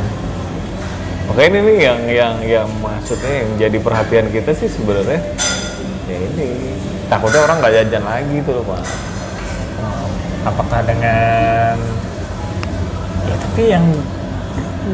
Oke 1.29 1.45
ini 1.45 1.59
nih 1.61 1.77
yang 1.85 2.01
yang 2.09 2.35
yang 2.41 2.69
maksudnya 2.81 3.45
yang 3.45 3.51
jadi 3.61 3.79
perhatian 3.79 4.27
kita 4.33 4.51
sih 4.57 4.69
sebenarnya 4.69 5.21
ya 6.09 6.17
ini 6.17 6.49
takutnya 7.07 7.45
orang 7.45 7.57
nggak 7.61 7.75
jajan 7.85 8.05
lagi 8.05 8.37
tuh 8.43 8.53
loh 8.57 8.65
pak. 8.65 8.83
Apakah 10.49 10.81
dengan 10.89 11.77
ya 13.29 13.35
tapi 13.37 13.63
yang 13.69 13.85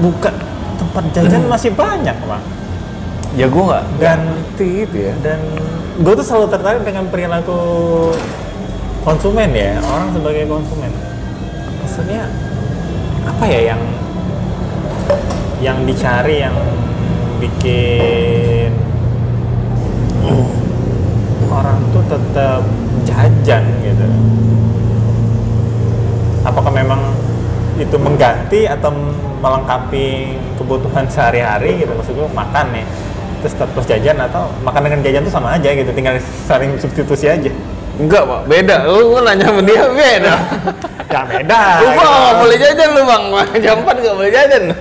buka 0.03 0.31
tempat 0.75 1.05
jajan 1.15 1.43
masih 1.47 1.71
banyak 1.71 2.17
pak. 2.19 2.43
Ya 3.39 3.47
gue 3.47 3.63
nggak 3.63 3.85
Dan- 3.99 4.27
ngerti 4.27 4.69
itu 4.87 4.97
ya. 5.11 5.15
dan 5.23 5.39
gue 6.03 6.13
tuh 6.19 6.27
selalu 6.27 6.47
tertarik 6.51 6.83
dengan 6.83 7.07
perilaku 7.07 7.59
konsumen 9.07 9.51
ya 9.55 9.79
orang 9.85 10.11
sebagai 10.11 10.49
konsumen 10.49 10.91
maksudnya 11.79 12.25
apa 13.23 13.45
ya 13.47 13.61
yang 13.75 13.83
yang 15.65 15.89
dicari 15.89 16.45
yang 16.45 16.53
bikin 17.41 18.69
orang 21.49 21.81
tuh 21.89 22.05
tetap 22.05 22.61
jajan 23.09 23.65
gitu 23.81 24.05
apakah 26.45 26.69
memang 26.69 27.01
itu 27.81 27.97
mengganti 27.97 28.69
atau 28.69 28.93
melengkapi 29.41 30.37
kebutuhan 30.61 31.09
sehari-hari 31.09 31.81
gitu 31.81 31.97
maksud 31.97 32.13
gue 32.13 32.29
makan 32.29 32.67
nih 32.77 32.85
terus 33.41 33.57
terus 33.57 33.87
jajan 33.89 34.21
atau 34.21 34.53
makan 34.61 34.85
dengan 34.85 35.01
jajan 35.01 35.23
tuh 35.25 35.33
sama 35.33 35.57
aja 35.57 35.73
gitu 35.73 35.89
tinggal 35.97 36.21
saling 36.45 36.77
substitusi 36.77 37.33
aja 37.33 37.49
Enggak 37.95 38.27
pak, 38.27 38.41
beda. 38.51 38.77
Lu, 38.91 39.15
lu 39.15 39.19
nanya 39.23 39.47
sama 39.47 39.63
dia 39.63 39.87
beda. 39.87 40.35
ya 41.15 41.23
beda 41.31 41.59
lu 41.79 41.89
bang 41.95 42.11
gitu. 42.11 42.35
boleh 42.43 42.57
jajan 42.59 42.89
lu 42.91 43.03
bang, 43.07 43.23
jam 43.63 43.77
4 43.87 44.03
nggak 44.03 44.15
boleh 44.19 44.33
jajan. 44.35 44.63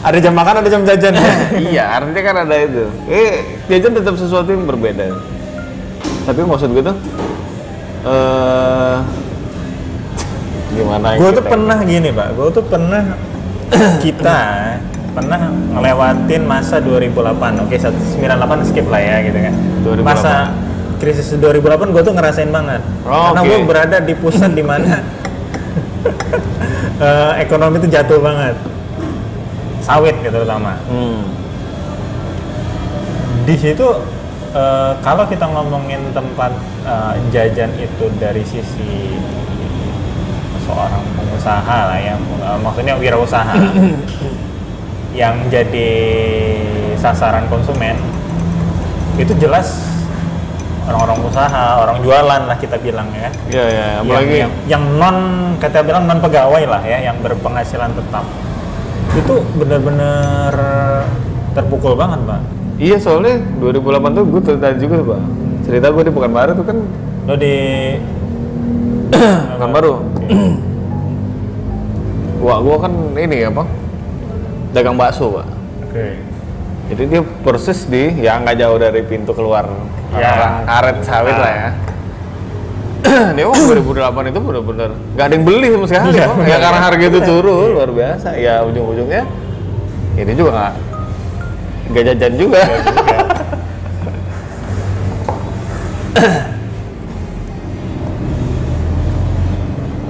ada 0.00 0.18
jam 0.18 0.32
makan 0.32 0.54
ada 0.58 0.68
jam 0.68 0.82
jajan 0.82 1.14
iya, 1.66 1.96
artinya 1.96 2.22
kan 2.22 2.36
ada 2.42 2.56
itu. 2.56 2.84
Eh, 3.06 3.32
jajan 3.66 3.92
tetap 3.94 4.14
sesuatu 4.14 4.48
yang 4.48 4.64
berbeda. 4.64 5.12
Tapi 6.22 6.40
maksud 6.40 6.70
gue 6.70 6.82
tuh, 6.82 6.96
eh 8.02 8.96
gimana? 10.70 11.06
gue 11.12 11.30
tuh 11.30 11.34
kita- 11.36 11.50
pernah 11.50 11.78
gini 11.82 12.08
pak 12.08 12.28
gue 12.32 12.46
tuh 12.50 12.62
pernah 12.62 13.02
kita 14.04 14.38
pernah 15.10 15.40
ngelewatin 15.74 16.42
masa 16.46 16.78
2008 16.78 17.10
oke 17.60 17.74
98 17.74 18.68
skip 18.70 18.86
lah 18.86 19.02
ya 19.02 19.16
gitu 19.20 19.38
kan 19.40 19.54
2008. 19.82 20.06
masa 20.06 20.34
krisis 20.96 21.34
2008 21.34 21.90
gue 21.90 22.02
tuh 22.04 22.14
ngerasain 22.14 22.48
banget 22.48 22.78
Oh, 23.02 23.34
karena 23.34 23.40
oke. 23.42 23.48
gue 23.50 23.58
berada 23.66 23.96
di 23.98 24.14
pusat 24.14 24.54
di 24.54 24.62
mana 24.62 25.02
eh, 27.02 27.32
ekonomi 27.42 27.82
itu 27.82 27.88
jatuh 27.90 28.22
banget 28.22 28.54
sawit 29.80 30.16
gitu 30.20 30.32
terutama. 30.32 30.76
Hmm. 30.88 31.24
di 33.48 33.56
situ 33.56 33.88
eh, 34.54 34.92
kalau 35.02 35.24
kita 35.26 35.48
ngomongin 35.48 36.12
tempat 36.14 36.52
eh, 36.86 37.14
jajan 37.32 37.72
itu 37.80 38.04
dari 38.20 38.44
sisi 38.44 39.16
seorang 40.62 41.02
pengusaha 41.18 41.78
lah 41.90 41.98
ya 41.98 42.14
eh, 42.20 42.58
maksudnya 42.62 42.94
wirausaha 43.00 43.56
yang 45.20 45.34
jadi 45.50 45.90
sasaran 47.00 47.48
konsumen 47.50 47.96
itu 49.18 49.34
jelas 49.40 49.90
orang-orang 50.86 51.18
usaha 51.22 51.66
orang 51.82 51.98
jualan 52.02 52.42
lah 52.50 52.56
kita 52.58 52.74
bilang 52.82 53.06
ya. 53.14 53.30
Iya, 53.46 53.64
ya, 53.70 53.86
yang, 53.86 54.02
apalagi 54.02 54.34
yang, 54.34 54.52
yang 54.66 54.82
non 54.98 55.16
kita 55.62 55.80
bilang 55.86 56.04
non 56.10 56.18
pegawai 56.18 56.64
lah 56.66 56.82
ya 56.82 56.98
yang 57.10 57.16
berpenghasilan 57.22 57.94
tetap 57.94 58.24
itu 59.20 59.34
benar-benar 59.54 60.52
terpukul 61.52 61.94
banget 61.94 62.20
pak. 62.24 62.40
Iya 62.80 62.96
soalnya 62.96 63.36
2008 63.60 64.16
tuh 64.16 64.24
gue 64.26 64.40
tadi 64.56 64.76
juga 64.80 64.96
pak. 65.06 65.20
Cerita 65.62 65.86
gue 65.88 66.02
di 66.02 66.12
Pekanbaru 66.12 66.52
tuh 66.54 66.64
kan 66.64 66.78
lo 67.26 67.34
di 67.36 67.54
Pekanbaru. 69.54 69.92
Wah 72.40 72.58
gue 72.58 72.76
kan 72.78 72.92
ini 73.14 73.38
apa 73.44 73.62
dagang 74.72 74.96
bakso 74.96 75.28
pak. 75.30 75.46
Oke. 75.84 76.06
Jadi 76.90 77.02
dia 77.06 77.22
persis 77.22 77.86
di 77.86 78.18
ya 78.18 78.40
nggak 78.40 78.56
jauh 78.56 78.78
dari 78.78 79.04
pintu 79.04 79.30
keluar 79.30 79.68
Ya. 80.10 80.66
karet 80.66 81.06
sawit 81.06 81.30
Ah. 81.30 81.38
lah 81.38 81.52
ya 81.54 81.68
mah 83.48 83.56
2008 83.56 84.28
itu 84.32 84.40
bener-bener 84.40 84.90
nggak 85.16 85.26
ada 85.26 85.34
yang 85.34 85.44
beli 85.46 85.68
sama 85.74 85.86
sekali 85.88 86.12
Iya, 86.12 86.24
ya 86.24 86.28
bener. 86.34 86.58
karena 86.60 86.80
harga 86.84 87.04
itu 87.08 87.20
turun 87.24 87.68
luar 87.74 87.90
biasa 87.90 88.28
ya 88.36 88.62
ujung-ujungnya 88.66 89.22
ini 90.20 90.32
juga 90.36 90.50
nggak 90.52 90.72
Gak 91.90 92.06
jajan 92.06 92.38
juga. 92.38 92.62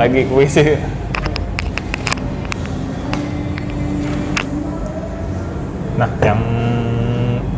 Lagi 0.00 0.28
kuis 0.28 0.52
sih. 0.52 0.76
Nah, 5.96 6.08
yang 6.20 6.40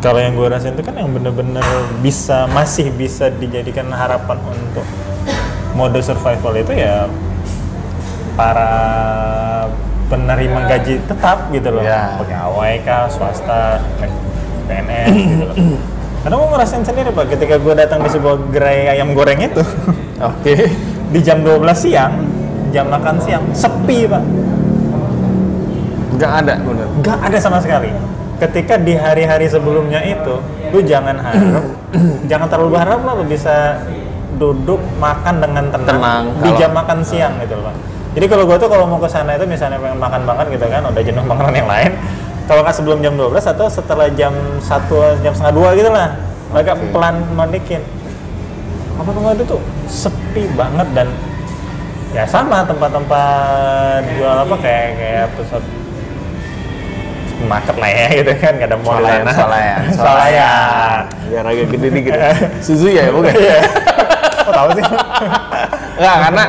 kalau 0.03 0.19
yang 0.19 0.35
gue 0.35 0.47
rasain 0.51 0.75
itu 0.75 0.83
kan 0.83 0.99
yang 0.99 1.07
bener-bener 1.09 1.63
bisa 2.03 2.43
masih 2.51 2.91
bisa 2.91 3.31
dijadikan 3.31 3.87
harapan 3.87 4.35
untuk 4.43 4.83
mode 5.73 6.03
survival 6.03 6.53
itu 6.53 6.75
ya 6.75 7.07
para 8.35 8.67
penerima 10.11 10.67
gaji 10.67 10.99
tetap 11.07 11.47
gitu 11.49 11.71
loh, 11.71 11.81
Ya. 11.81 12.19
pegawai 12.19 12.73
kah, 12.83 13.07
swasta, 13.07 13.79
PNS 14.67 15.07
gitu 15.09 15.43
loh. 15.47 15.55
Karena 16.21 16.35
gue 16.37 16.49
ngerasain 16.51 16.83
sendiri 16.83 17.09
pak, 17.09 17.25
ketika 17.33 17.55
gue 17.57 17.73
datang 17.73 18.03
di 18.03 18.09
sebuah 18.11 18.35
gerai 18.51 18.91
ayam 18.91 19.15
goreng 19.15 19.39
itu 19.39 19.63
Oke. 20.29 20.69
di 21.09 21.19
jam 21.23 21.41
12 21.41 21.63
siang, 21.73 22.13
jam 22.69 22.91
makan 22.91 23.17
siang 23.23 23.43
sepi 23.55 24.05
pak. 24.05 24.23
Gak 26.19 26.31
ada 26.45 26.53
bener. 26.61 26.87
Nggak 27.01 27.17
ada 27.23 27.37
sama 27.41 27.57
sekali. 27.57 27.89
Ketika 28.33 28.75
di 28.75 28.93
hari-hari 28.93 29.47
sebelumnya 29.47 30.01
itu, 30.01 30.35
lu 30.69 30.79
jangan 30.81 31.15
harap, 31.15 31.63
jangan 32.29 32.47
terlalu 32.49 32.69
berharap 32.75 32.99
lah 33.01 33.13
lu 33.15 33.25
bisa 33.25 33.79
duduk 34.35 34.81
makan 34.97 35.37
dengan 35.39 35.69
tenang, 35.69 35.87
Tenang, 35.87 36.23
di 36.41 36.49
kalau- 36.49 36.59
jam 36.59 36.71
makan 36.73 36.97
siang 37.05 37.33
gitu 37.39 37.55
loh. 37.55 37.71
Jadi 38.13 38.25
kalau 38.29 38.45
gue 38.45 38.57
tuh 38.57 38.69
kalau 38.69 38.85
mau 38.85 38.97
ke 38.97 39.09
sana 39.09 39.33
itu 39.33 39.45
misalnya 39.45 39.77
pengen 39.77 39.97
makan 39.97 40.21
banget 40.25 40.45
gitu 40.53 40.65
kan, 40.69 40.81
udah 40.85 41.01
jenuh 41.01 41.23
makanan 41.23 41.53
yang 41.53 41.69
lain. 41.69 41.91
Kalau 42.43 42.59
nggak 42.61 42.75
sebelum 42.75 42.99
jam 42.99 43.13
12 43.15 43.41
atau 43.47 43.65
setelah 43.65 44.07
jam 44.11 44.33
1, 44.59 45.23
jam 45.23 45.31
setengah 45.33 45.53
dua 45.53 45.69
gitu 45.73 45.89
lah. 45.89 46.13
Agak 46.51 46.75
Oke. 46.75 46.91
pelan 46.91 47.15
mandikin. 47.33 47.81
Tempat-tempat 48.93 49.33
itu 49.33 49.45
tuh 49.47 49.61
sepi 49.87 50.43
banget 50.53 50.85
dan 50.93 51.07
ya 52.13 52.29
sama 52.29 52.61
tempat-tempat 52.61 54.05
jual 54.13 54.37
apa 54.37 54.55
kayak 54.61 54.87
kayak 54.93 55.25
pusat 55.33 55.63
market 57.45 57.75
lah 57.75 57.89
ya 57.89 58.05
gitu 58.13 58.31
kan 58.37 58.51
nggak 58.55 58.69
ada 58.69 58.77
mall 58.77 58.97
di 58.97 59.07
sana. 59.07 59.31
swalayan, 59.31 59.79
swalayan 59.97 60.99
Biar 61.27 61.43
agak 61.43 61.65
gede 61.69 61.87
dikit. 61.89 62.13
Suzuki 62.59 62.95
ya 62.95 63.09
bukan? 63.09 63.33
iya 63.33 63.57
kok 64.43 64.51
tahu 64.51 64.69
sih 64.75 64.83
Enggak, 65.93 66.17
karena 66.21 66.43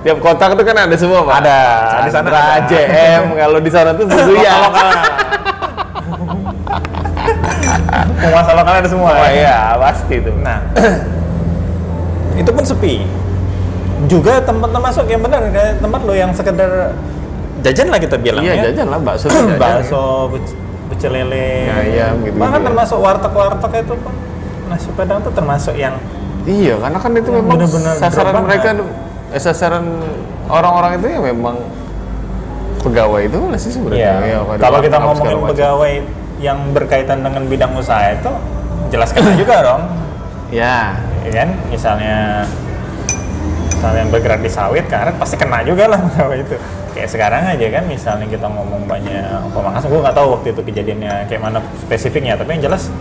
tiap 0.00 0.18
kota 0.18 0.44
itu 0.50 0.62
kan 0.64 0.76
ada 0.80 0.96
semua, 0.96 1.20
Pak. 1.22 1.34
Ada, 1.38 1.56
di 2.00 2.10
sana 2.10 2.24
Chandra, 2.24 2.40
ada. 2.56 2.66
JM, 2.66 3.22
kalau 3.36 3.58
di 3.58 3.70
sana 3.70 3.90
tuh 3.92 4.04
Suzuki 4.06 4.40
ya. 4.40 4.54
penguasa 8.16 8.50
lokal 8.52 8.74
ada 8.76 8.88
semua 8.88 9.10
Oh 9.10 9.24
ya. 9.24 9.30
iya, 9.32 9.58
pasti 9.76 10.14
tuh. 10.20 10.34
nah 10.38 10.60
itu 12.36 12.50
pun 12.50 12.64
sepi 12.64 13.04
juga 14.08 14.40
tempat 14.40 14.70
termasuk 14.70 15.04
yang 15.06 15.20
benar 15.20 15.44
kayak 15.46 15.76
tempat 15.78 16.00
lo 16.00 16.14
yang 16.16 16.32
sekedar 16.32 16.96
jajan 17.60 17.86
lah 17.86 17.98
kita 17.98 18.16
bilang 18.16 18.42
Iya, 18.42 18.52
ya 18.52 18.62
jajan 18.68 18.86
lah 18.88 18.98
bakso 18.98 19.26
jajan. 19.30 19.56
bakso 19.56 20.02
pec- 20.28 20.56
pecel 20.88 21.12
lele 21.12 21.48
Ya, 21.62 21.74
ayam 21.78 22.14
gitu-gitu 22.20 22.40
bahkan 22.40 22.60
termasuk 22.62 22.98
warteg-warteg 22.98 23.72
itu 23.80 23.94
pun 23.96 24.14
nasi 24.66 24.88
padang 24.92 25.18
tuh 25.20 25.30
termasuk 25.30 25.74
yang 25.74 25.94
Iya, 26.40 26.74
karena 26.76 26.96
kan 26.96 27.12
itu 27.12 27.30
memang 27.30 27.52
bener-bener 27.54 27.94
sasaran 27.94 28.32
drop 28.32 28.44
mereka, 28.44 28.68
eh, 29.30 29.38
sasaran 29.38 29.84
orang-orang 30.46 30.96
itu 30.96 31.06
ya 31.06 31.20
memang 31.22 31.56
pegawai 32.80 33.20
itu 33.22 33.38
lah 33.38 33.58
sih 33.58 33.68
sebenarnya. 33.68 34.00
Iya. 34.00 34.12
Ya, 34.26 34.38
pada 34.42 34.58
Kalau 34.58 34.78
kita 34.80 34.96
ngomongin 34.98 35.20
segala 35.20 35.36
macam. 35.36 35.50
pegawai 35.52 35.92
yang 36.40 36.58
berkaitan 36.72 37.18
dengan 37.20 37.42
bidang 37.44 37.72
usaha 37.76 38.08
itu 38.10 38.32
jelaskan 38.88 39.20
juga 39.36 39.56
dong, 39.60 39.82
Ya, 40.48 40.96
ya 41.22 41.32
kan? 41.36 41.48
Misalnya 41.68 42.48
misalnya 43.80 44.04
bergerak 44.12 44.44
di 44.44 44.52
sawit, 44.52 44.84
karet 44.92 45.16
pasti 45.16 45.40
kena 45.40 45.64
juga 45.64 45.88
lah 45.88 45.96
pegawai 46.12 46.44
itu. 46.44 46.56
Kayak 46.92 47.08
sekarang 47.16 47.42
aja 47.48 47.66
kan, 47.80 47.84
misalnya 47.88 48.26
kita 48.28 48.44
ngomong 48.44 48.84
banyak 48.84 49.24
pemangkasan, 49.56 49.88
gue 49.88 50.00
nggak 50.04 50.16
tahu 50.20 50.28
waktu 50.36 50.52
itu 50.52 50.60
kejadiannya 50.68 51.12
kayak 51.32 51.40
mana 51.40 51.64
spesifiknya, 51.80 52.36
tapi 52.36 52.60
yang 52.60 52.68
jelas 52.68 52.92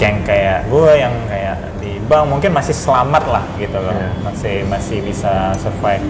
yang 0.00 0.16
kayak 0.24 0.64
gue 0.72 0.92
yang 0.96 1.12
kayak 1.28 1.60
di 1.84 2.00
bank 2.08 2.32
mungkin 2.32 2.56
masih 2.56 2.72
selamat 2.72 3.20
lah 3.28 3.44
gitu 3.60 3.76
loh, 3.76 3.92
Iya. 3.92 4.08
masih 4.24 4.56
masih 4.72 5.04
bisa 5.04 5.52
survive. 5.60 6.00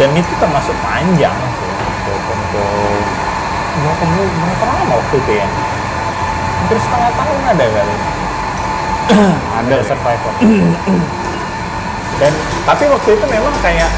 Dan 0.00 0.16
itu 0.16 0.32
termasuk 0.40 0.72
panjang 0.80 1.36
sih 1.36 1.68
untuk 1.68 2.20
untuk 2.32 3.04
berapa 3.84 4.04
berapa 4.16 4.64
lama 4.64 4.92
waktu 4.96 5.16
itu 5.20 5.32
ya? 5.36 5.46
Hampir 6.64 6.78
setengah 6.80 7.12
tahun 7.12 7.40
ada 7.52 7.66
kali. 7.68 8.19
Ada 9.56 9.76
survivor. 9.82 10.32
Dan 12.16 12.32
tapi 12.64 12.84
waktu 12.86 13.10
itu 13.14 13.26
memang 13.26 13.54
kayak 13.60 13.90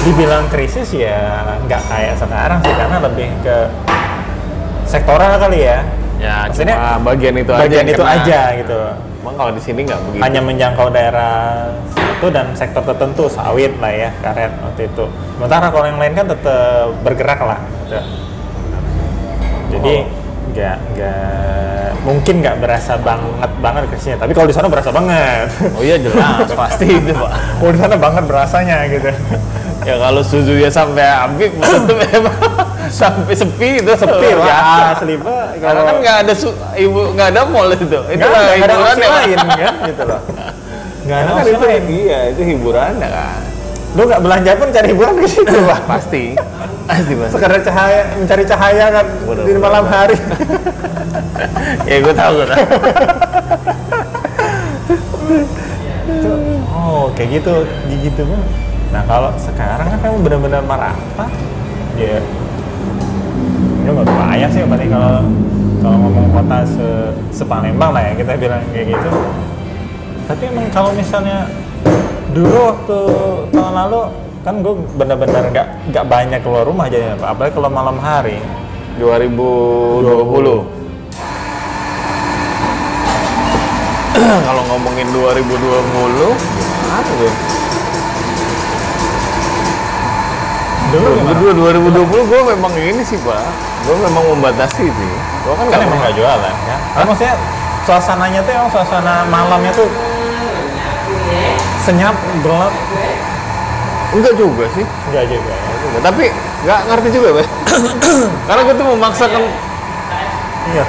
dibilang 0.00 0.48
krisis 0.48 0.88
ya 0.90 1.20
nggak 1.60 1.82
kayak 1.86 2.14
sekarang 2.16 2.58
sih 2.60 2.72
karena 2.72 2.96
lebih 3.00 3.28
ke 3.40 3.56
sektoral 4.84 5.36
kali 5.36 5.60
ya. 5.62 5.84
ya 6.16 6.48
Maksudnya 6.48 6.76
cuma 6.76 6.92
bagian 7.06 7.34
itu 7.34 7.50
aja. 7.50 7.60
bagian 7.60 7.84
yang 7.84 7.92
itu 7.92 8.02
kena. 8.02 8.14
aja 8.16 8.40
gitu. 8.56 8.80
Emang 9.20 9.34
kalau 9.36 9.52
di 9.52 9.60
sini 9.60 9.80
nggak 9.84 10.00
begitu. 10.02 10.22
Hanya 10.24 10.40
menjangkau 10.40 10.88
daerah 10.88 11.34
itu 11.92 12.26
dan 12.28 12.46
sektor 12.52 12.80
tertentu 12.82 13.28
sawit 13.28 13.76
lah 13.76 13.92
ya 13.92 14.10
karet 14.20 14.52
waktu 14.58 14.82
itu. 14.86 15.04
Sementara 15.36 15.68
kalau 15.68 15.84
yang 15.84 16.00
lain 16.00 16.14
kan 16.14 16.26
tetap 16.26 16.96
bergerak 17.02 17.40
lah. 17.40 17.60
gitu. 17.82 18.00
Jadi 19.70 19.94
Oh. 20.00 20.02
nggak 20.50 20.76
nggak 20.90 21.59
mungkin 22.00 22.40
nggak 22.40 22.56
berasa 22.60 22.96
banget 22.96 23.50
banget 23.60 23.82
krisisnya. 23.92 24.16
Tapi 24.16 24.32
kalau 24.32 24.48
di 24.48 24.54
sana 24.56 24.66
berasa 24.72 24.90
banget. 24.90 25.48
Oh 25.76 25.82
iya 25.84 25.96
jelas, 26.00 26.48
pasti 26.52 26.86
itu 26.88 27.12
pak. 27.12 27.30
kalau 27.60 27.72
di 27.72 27.80
sana 27.80 27.96
banget 27.96 28.24
berasanya 28.24 28.76
gitu. 28.88 29.10
Ya 29.80 29.96
kalau 29.96 30.20
Suzuki 30.20 30.68
sampai 30.68 31.08
habis, 31.08 31.48
itu 31.56 31.92
memang 32.12 32.36
sampai 33.00 33.32
sepi 33.32 33.80
itu 33.80 33.92
Sepi 33.96 34.28
ya. 34.28 34.36
lah 34.36 34.92
asli 34.92 35.16
pak. 35.16 35.56
Karena 35.56 35.80
kan 35.88 35.96
nggak 36.04 36.16
ada 36.28 36.32
su- 36.36 36.58
ibu 36.76 37.16
nggak 37.16 37.28
ada 37.32 37.40
mall 37.48 37.72
itu. 37.72 37.84
Itu 37.88 38.26
lah 38.28 38.42
hiburan 38.60 38.96
ya. 39.00 39.08
lain 39.08 39.38
kan 39.40 39.74
gitu 39.88 40.02
loh. 40.04 40.20
Nggak 41.08 41.18
ada 41.24 41.30
kan 41.32 41.44
itu 41.48 41.64
lain. 41.64 41.84
iya 41.88 42.18
itu 42.28 42.42
hiburan 42.44 42.92
ya 43.00 43.08
kan. 43.08 43.40
Lu 43.96 44.02
nggak 44.04 44.20
belanja 44.20 44.50
pun 44.60 44.68
cari 44.68 44.86
hiburan 44.92 45.12
ke 45.16 45.28
situ 45.32 45.56
pak. 45.64 45.80
Pasti. 45.88 46.24
Pasti 46.90 47.14
pasti. 47.14 47.32
sekedar 47.38 47.60
cahaya 47.62 48.00
mencari 48.18 48.44
cahaya 48.50 48.86
kan 48.90 49.06
Bener, 49.06 49.44
di 49.46 49.52
malam 49.62 49.84
bener. 49.86 49.94
hari 49.94 50.16
ya 51.90 51.96
gue 52.02 52.14
tahu 52.18 52.32
gue 52.34 52.46
tahu. 52.50 52.64
oh 56.74 57.04
kayak 57.14 57.28
gitu 57.38 57.54
gitu 57.86 58.22
pun 58.26 58.40
nah 58.90 59.06
kalau 59.06 59.30
sekarang 59.38 59.86
kan 59.86 59.98
kamu 60.02 60.16
benar-benar 60.26 60.62
merata 60.66 61.26
ya 61.94 62.18
ya 63.86 63.88
nggak 63.94 64.06
kebayang 64.10 64.50
sih 64.50 64.62
berarti 64.66 64.86
kalau 64.90 65.14
kalau 65.80 65.96
ngomong 65.96 66.26
kota 66.34 66.58
se 67.30 67.44
lah 67.78 68.02
ya 68.02 68.12
kita 68.18 68.32
bilang 68.34 68.62
kayak 68.74 68.86
gitu 68.90 69.10
tapi 70.26 70.42
emang 70.50 70.66
kalau 70.74 70.90
misalnya 70.90 71.46
dulu 72.34 72.74
waktu 72.74 73.00
tahun 73.54 73.74
lalu 73.86 74.02
kan 74.40 74.64
gue 74.64 74.72
benar-benar 74.96 75.52
nggak 75.52 75.66
nggak 75.92 76.04
banyak 76.08 76.40
keluar 76.40 76.64
rumah 76.64 76.88
aja 76.88 77.12
apalagi 77.20 77.52
kalau 77.52 77.68
malam 77.68 78.00
hari 78.00 78.40
2020. 78.96 80.80
Kalau 84.20 84.62
ngomongin 84.68 85.06
2020, 85.16 85.40
gimana 85.40 86.98
tuh? 87.06 87.32
dulu 90.90 91.06
gimana? 91.14 91.38
Dua 91.38 91.70
2020 91.70 92.30
gue 92.34 92.40
memang 92.50 92.72
ini 92.74 93.02
sih 93.06 93.14
pak, 93.22 93.46
gue 93.86 93.96
memang 93.96 94.24
membatasi 94.34 94.90
sih. 94.90 95.12
Gue 95.46 95.54
kan 95.54 95.66
kan 95.70 95.78
emang 95.86 96.02
nggak 96.02 96.14
jualan 96.18 96.54
ya. 96.66 96.76
Kan 96.98 97.04
maksudnya 97.06 97.34
suasananya 97.86 98.40
tuh 98.42 98.52
emang 98.58 98.70
suasana 98.74 99.24
malamnya 99.30 99.72
tuh 99.72 99.88
senyap, 101.86 102.12
gelap, 102.42 102.74
Enggak 104.10 104.34
juga 104.34 104.64
sih. 104.72 104.84
enggak 105.08 105.24
juga 105.26 105.50
ya. 105.50 105.70
Enggak, 105.80 106.02
tapi 106.02 106.24
nggak 106.60 106.80
ngerti 106.86 107.08
juga 107.10 107.28
pak. 107.32 107.46
Karena 108.48 108.60
gue 108.62 108.74
tuh 108.74 108.86
memaksakan, 108.88 109.42
Iya. 110.70 110.84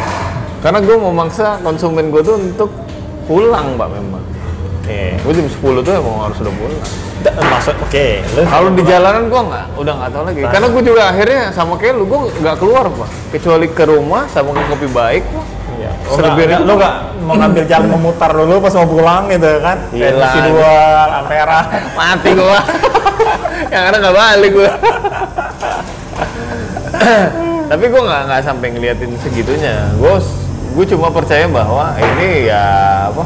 karena 0.59 0.77
gue 0.77 0.93
memaksa 0.93 1.57
konsumen 1.59 2.05
gue 2.09 2.21
tuh 2.21 2.35
untuk 2.37 2.69
pulang 3.25 3.73
pak 3.75 3.89
memang. 3.89 4.21
Oke. 4.77 5.17
Gue 5.17 5.31
jam 5.31 5.47
10 5.47 5.81
tuh 5.81 5.93
emang 5.95 6.15
harus 6.21 6.37
udah 6.37 6.53
pulang. 6.53 6.81
Da- 7.21 7.37
Maksud 7.37 7.77
oke, 7.79 8.05
lu 8.33 8.41
Kalau 8.43 8.69
di 8.71 8.81
jalanan 8.83 9.23
gue 9.25 9.41
nggak, 9.41 9.65
udah 9.77 9.93
nggak 9.95 10.09
tahu 10.09 10.23
lagi. 10.25 10.39
Karena 10.43 10.67
gue 10.69 10.81
juga 10.83 11.01
akhirnya 11.07 11.41
sama 11.49 11.73
kayak 11.77 11.93
lu, 11.95 12.05
gue 12.05 12.19
nggak 12.41 12.55
keluar 12.57 12.85
pak. 12.89 13.09
Kecuali 13.31 13.67
ke 13.69 13.83
rumah 13.85 14.25
sama 14.27 14.53
ke 14.53 14.63
kopi 14.67 14.87
baik 14.89 15.23
pak. 15.23 15.45
Iya. 15.77 15.91
Oh, 16.05 16.17
lu 16.61 16.73
nggak 16.77 16.93
mau 17.21 17.35
ngambil 17.37 17.63
jalan 17.65 17.89
memutar 17.91 18.29
dulu 18.29 18.53
pas 18.59 18.73
mau 18.75 18.85
pulang 18.87 19.23
gitu 19.29 19.49
kan? 19.61 19.77
Misi 19.89 20.39
dua 20.45 20.73
ampera. 21.21 21.59
Mati 21.93 22.29
gue. 22.33 22.57
Yang 23.73 23.83
ada 23.83 23.97
nggak 23.99 24.17
balik 24.17 24.51
gue. 24.51 24.69
tapi 27.65 27.87
gue 27.87 28.01
nggak 28.01 28.21
nggak 28.27 28.41
sampai 28.43 28.67
ngeliatin 28.69 29.15
segitunya 29.17 29.87
gue 29.95 30.15
gue 30.71 30.85
cuma 30.87 31.07
percaya 31.09 31.47
bahwa 31.47 31.95
ini 31.95 32.45
ya 32.45 32.67
apa 33.07 33.23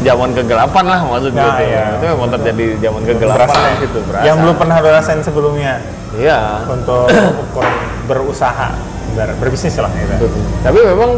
zaman 0.00 0.32
kegelapan 0.32 0.84
lah 0.86 1.00
maksud 1.06 1.30
gue 1.30 1.38
Nah, 1.38 1.56
tuh. 1.56 1.66
iya. 1.66 1.84
itu 1.94 2.04
memang 2.08 2.28
terjadi 2.32 2.64
zaman 2.80 3.02
kegelapan 3.04 3.46
Berasa 3.46 3.60
ya? 3.60 3.74
situ 3.78 3.98
berasa 4.02 4.24
Yang 4.24 4.36
belum 4.40 4.56
pernah 4.56 4.76
lo 4.76 4.88
rasain 4.90 5.20
sebelumnya 5.20 5.74
iya 6.12 6.40
untuk 6.66 7.06
berusaha, 8.10 8.68
ber- 9.14 9.36
berbisnis 9.38 9.78
lah 9.78 9.92
gitu. 9.94 10.26
tapi 10.60 10.78
memang 10.82 11.10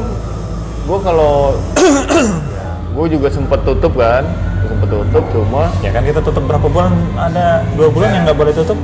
gue 0.85 0.99
kalau 1.01 1.57
gue 2.95 3.07
juga 3.09 3.29
sempet 3.31 3.65
tutup 3.65 3.97
kan 3.97 4.27
tutup 4.67 5.25
cuma 5.33 5.71
Ya 5.83 5.91
kan 5.91 6.03
kita 6.05 6.21
tutup 6.23 6.45
berapa 6.47 6.67
bulan? 6.67 6.93
Ada 7.19 7.67
dua 7.75 7.89
bulan 7.91 8.09
yang 8.15 8.23
nggak 8.29 8.39
boleh 8.39 8.53
tutup, 8.55 8.79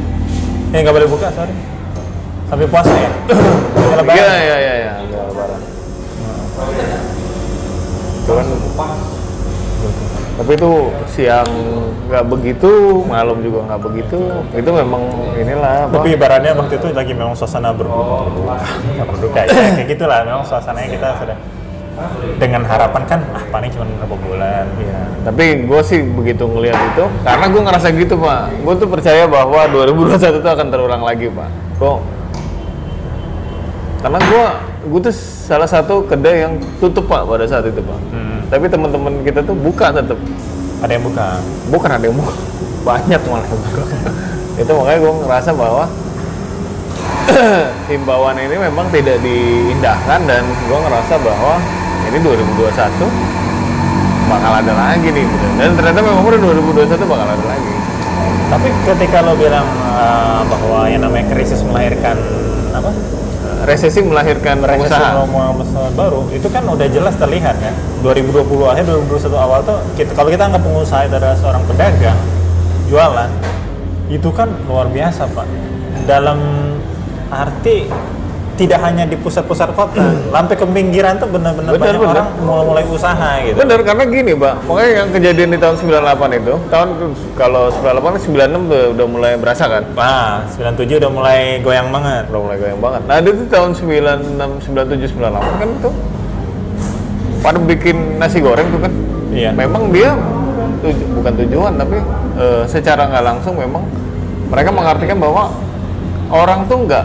eh 0.72 0.78
nggak 0.82 0.94
boleh 0.94 1.08
buka 1.08 1.28
sorry. 1.32 1.54
Sampai 2.48 2.66
puasa 2.66 2.92
ya. 2.92 3.10
Sampai 3.76 3.96
lebaran. 4.00 4.16
iya 4.16 4.34
iya 4.40 4.56
iya 4.56 4.74
iya 4.80 4.92
nggak 5.08 5.24
lebaran 5.32 5.60
itu 8.28 8.32
kan 8.36 8.46
tapi 10.38 10.54
itu 10.54 10.70
siang 11.10 11.50
nggak 12.06 12.24
begitu 12.30 13.02
malam 13.10 13.42
juga 13.42 13.66
nggak 13.66 13.80
begitu 13.90 14.18
itu 14.54 14.70
memang 14.70 15.02
inilah 15.34 15.90
apa 15.90 15.98
Tapi 15.98 16.14
ibaratnya 16.14 16.52
waktu 16.54 16.78
itu 16.78 16.86
lagi 16.94 17.10
memang 17.10 17.34
suasana 17.34 17.74
berduka, 17.74 18.54
berduka 19.02 19.40
ya, 19.44 19.50
kayak 19.50 19.88
gitulah. 19.90 20.22
Memang 20.22 20.46
suasananya 20.46 20.88
kita 20.94 21.08
sudah 21.18 21.36
dengan 22.38 22.62
harapan 22.66 23.02
kan, 23.06 23.20
ah 23.34 23.44
paling 23.50 23.70
cuma 23.72 23.84
beberapa 23.86 24.16
bulan. 24.22 24.64
Iya, 24.78 25.00
tapi 25.26 25.44
gue 25.66 25.80
sih 25.82 26.00
begitu 26.02 26.44
ngelihat 26.46 26.78
itu 26.94 27.04
karena 27.22 27.44
gue 27.50 27.62
ngerasa 27.62 27.86
gitu 27.94 28.14
pak. 28.18 28.42
Gue 28.62 28.74
tuh 28.78 28.88
percaya 28.88 29.24
bahwa 29.26 29.60
2021 29.70 30.40
itu 30.40 30.48
akan 30.48 30.66
terulang 30.70 31.02
lagi 31.02 31.26
pak. 31.30 31.50
Kok 31.78 32.18
karena 33.98 34.18
gue 34.22 34.44
gue 34.94 35.00
tuh 35.10 35.14
salah 35.50 35.66
satu 35.66 36.06
kedai 36.06 36.46
yang 36.46 36.54
tutup 36.78 37.10
pak 37.10 37.26
pada 37.26 37.44
saat 37.50 37.66
itu 37.66 37.82
pak. 37.82 37.98
Hmm. 38.14 38.38
tapi 38.46 38.70
teman-teman 38.70 39.26
kita 39.26 39.42
tuh 39.42 39.58
buka 39.58 39.90
tetap 39.90 40.16
Ada 40.78 40.94
yang 40.94 41.04
buka. 41.10 41.26
bukan 41.74 41.90
ada 41.90 42.04
yang 42.06 42.14
buka. 42.14 42.34
Banyak 42.86 43.20
malah 43.26 43.42
yang 43.50 43.62
buka. 43.66 43.82
Itu 44.62 44.70
makanya 44.78 44.98
gue 45.02 45.12
ngerasa 45.26 45.50
bahwa 45.50 45.84
himbauan 47.90 48.38
ini 48.38 48.56
memang 48.56 48.86
tidak 48.94 49.18
diindahkan 49.20 50.20
dan 50.30 50.46
gue 50.46 50.78
ngerasa 50.78 51.14
bahwa 51.18 51.58
ini 52.08 52.18
2021 52.24 52.72
bakal 54.28 54.52
ada 54.52 54.72
lagi 54.76 55.08
nih 55.08 55.24
dan 55.56 55.72
ternyata 55.72 56.00
memang 56.04 56.24
udah 56.24 56.40
2021 56.40 57.08
bakal 57.08 57.28
ada 57.28 57.44
lagi. 57.44 57.72
Tapi 58.48 58.68
ketika 58.88 59.20
lo 59.24 59.36
bilang 59.36 59.68
eh, 59.68 60.40
bahwa 60.48 60.88
yang 60.88 61.04
namanya 61.04 61.26
krisis 61.32 61.60
melahirkan 61.64 62.16
apa? 62.72 62.92
resesi 63.68 64.00
melahirkan 64.00 64.64
Resesi 64.64 64.88
pengusaha. 64.88 65.28
pengusaha 65.28 65.88
baru 65.92 66.24
itu 66.32 66.48
kan 66.48 66.64
udah 66.64 66.88
jelas 66.88 67.12
terlihat 67.20 67.60
kan 67.60 67.74
2020 68.00 68.48
akhir 68.64 68.84
2021 68.88 69.28
awal 69.34 69.60
tuh 69.60 69.76
kita, 69.92 70.16
kalau 70.16 70.32
kita 70.32 70.48
anggap 70.48 70.62
pengusaha 70.64 71.04
itu 71.04 71.14
adalah 71.20 71.36
seorang 71.36 71.62
pedagang 71.68 72.16
jualan 72.88 73.28
itu 74.08 74.28
kan 74.32 74.48
luar 74.64 74.88
biasa 74.88 75.28
pak. 75.36 75.44
Dalam 76.08 76.40
arti 77.28 77.84
tidak 78.58 78.82
hanya 78.82 79.06
di 79.06 79.14
pusat-pusat 79.14 79.70
kota 79.70 80.02
sampai 80.28 80.54
ke 80.54 80.66
pinggiran 80.66 81.14
tuh 81.14 81.30
benar-benar 81.30 81.70
Benar, 81.70 81.82
banyak 81.86 82.00
benar. 82.02 82.14
orang 82.18 82.28
mulai-mulai 82.42 82.84
usaha 82.90 83.30
gitu 83.40 83.54
bener 83.54 83.78
karena 83.80 84.04
gini 84.04 84.32
pak 84.34 84.54
makanya 84.66 84.90
yang 84.92 85.08
kejadian 85.14 85.48
di 85.48 85.58
tahun 85.58 85.74
98 85.78 86.40
itu 86.42 86.54
tahun 86.66 86.88
kalau 87.32 87.62
98 87.70 88.34
96 88.34 88.66
udah, 88.66 88.82
udah 88.92 89.06
mulai 89.06 89.32
berasa 89.38 89.64
kan 89.64 89.84
Nah, 89.94 90.42
97 90.50 90.98
udah 90.98 91.10
mulai 91.10 91.40
goyang 91.60 91.88
banget. 91.88 92.26
udah 92.28 92.40
mulai 92.40 92.56
goyang 92.56 92.80
banget. 92.80 93.02
Nah, 93.04 93.16
itu 93.20 93.44
tahun 93.46 93.70
96, 93.72 94.66
97, 94.66 95.14
98 95.14 95.60
kan 95.60 95.68
tuh 95.80 95.94
pada 97.38 97.58
bikin 97.60 98.18
nasi 98.18 98.42
goreng 98.42 98.66
tuh 98.68 98.80
kan. 98.82 98.92
Iya. 99.30 99.50
Memang 99.54 99.94
dia 99.94 100.10
tuju, 100.80 101.04
bukan 101.14 101.32
tujuan 101.44 101.72
tapi 101.76 101.96
eh, 102.36 102.62
secara 102.66 103.06
nggak 103.06 103.24
langsung 103.24 103.54
memang 103.54 103.86
mereka 104.48 104.70
mengartikan 104.70 105.18
bahwa 105.18 105.52
orang 106.28 106.66
tuh 106.66 106.82
nggak 106.82 107.04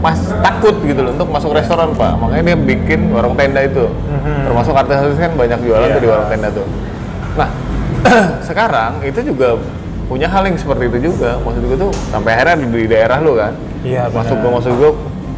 mas 0.00 0.16
takut 0.40 0.72
gitu 0.80 1.00
loh 1.04 1.12
untuk 1.12 1.28
masuk 1.28 1.52
restoran 1.52 1.92
pak. 1.92 2.16
Makanya 2.16 2.42
dia 2.52 2.56
bikin 2.56 3.12
warung 3.12 3.36
tenda 3.36 3.60
itu. 3.60 3.84
Termasuk 4.48 4.72
artis-artis 4.72 5.20
kan 5.20 5.32
banyak 5.36 5.60
jualan 5.60 5.86
Iya. 5.86 5.94
tuh 5.96 6.00
di 6.00 6.08
warung 6.08 6.28
tenda 6.28 6.48
tuh. 6.48 6.66
Nah 7.36 7.48
sekarang 8.48 9.04
itu 9.04 9.20
juga 9.22 9.60
punya 10.08 10.26
hal 10.26 10.42
yang 10.48 10.56
seperti 10.56 10.88
itu 10.88 11.12
juga. 11.12 11.36
Maksud 11.44 11.62
gue 11.62 11.78
tuh 11.78 11.90
sampai 12.08 12.32
akhirnya 12.32 12.56
di 12.64 12.84
daerah 12.88 13.20
lu 13.20 13.36
kan. 13.36 13.52
Iya, 13.80 14.08
masuk 14.10 14.36
benar. 14.36 14.42
gue 14.42 14.50
masuk 14.56 14.72
gue 14.76 14.90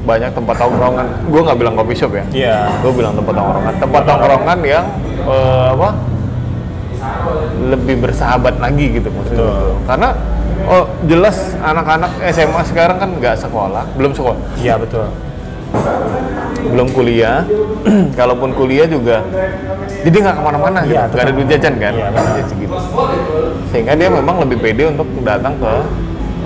banyak 0.03 0.31
tempat 0.35 0.55
tongkrongan. 0.59 1.07
Gue 1.31 1.41
nggak 1.43 1.59
bilang 1.59 1.75
coffee 1.75 1.99
shop 1.99 2.13
ya. 2.15 2.25
Iya. 2.31 2.57
gue 2.81 2.93
bilang 2.95 3.15
tempat 3.19 3.35
tongkrongan. 3.35 3.75
Tempat 3.83 4.03
tongkrongan 4.07 4.59
yang 4.63 4.87
eh, 5.27 5.67
apa 5.75 5.91
lebih 7.63 7.97
bersahabat 7.99 8.59
lagi 8.59 8.99
gitu 8.99 9.09
maksudnya. 9.11 9.43
Gitu. 9.43 9.75
karena 9.87 10.09
oh 10.65 10.85
jelas 11.05 11.37
anak-anak 11.59 12.11
SMA 12.29 12.63
sekarang 12.65 12.97
kan 12.97 13.11
nggak 13.13 13.37
sekolah 13.37 13.85
belum 13.95 14.13
sekolah 14.13 14.39
Iya 14.57 14.77
betul. 14.77 15.07
belum 16.63 16.89
kuliah 16.91 17.43
kalaupun 18.19 18.53
kuliah 18.53 18.87
juga 18.87 19.25
jadi 20.03 20.17
nggak 20.21 20.37
ke 20.37 20.43
mana-mana 20.43 20.79
gitu 20.83 20.93
Iya, 20.93 21.03
nggak 21.09 21.23
ada 21.23 21.33
duit 21.33 21.49
jajan 21.49 21.75
kan 21.77 21.93
Iya, 21.93 22.07
benar. 22.09 22.33
Jadi 22.33 22.43
segitu. 22.49 22.75
sehingga 23.69 23.93
dia 23.95 24.09
memang 24.09 24.37
lebih 24.43 24.59
pede 24.59 24.85
untuk 24.87 25.09
datang 25.23 25.55
ke 25.57 25.73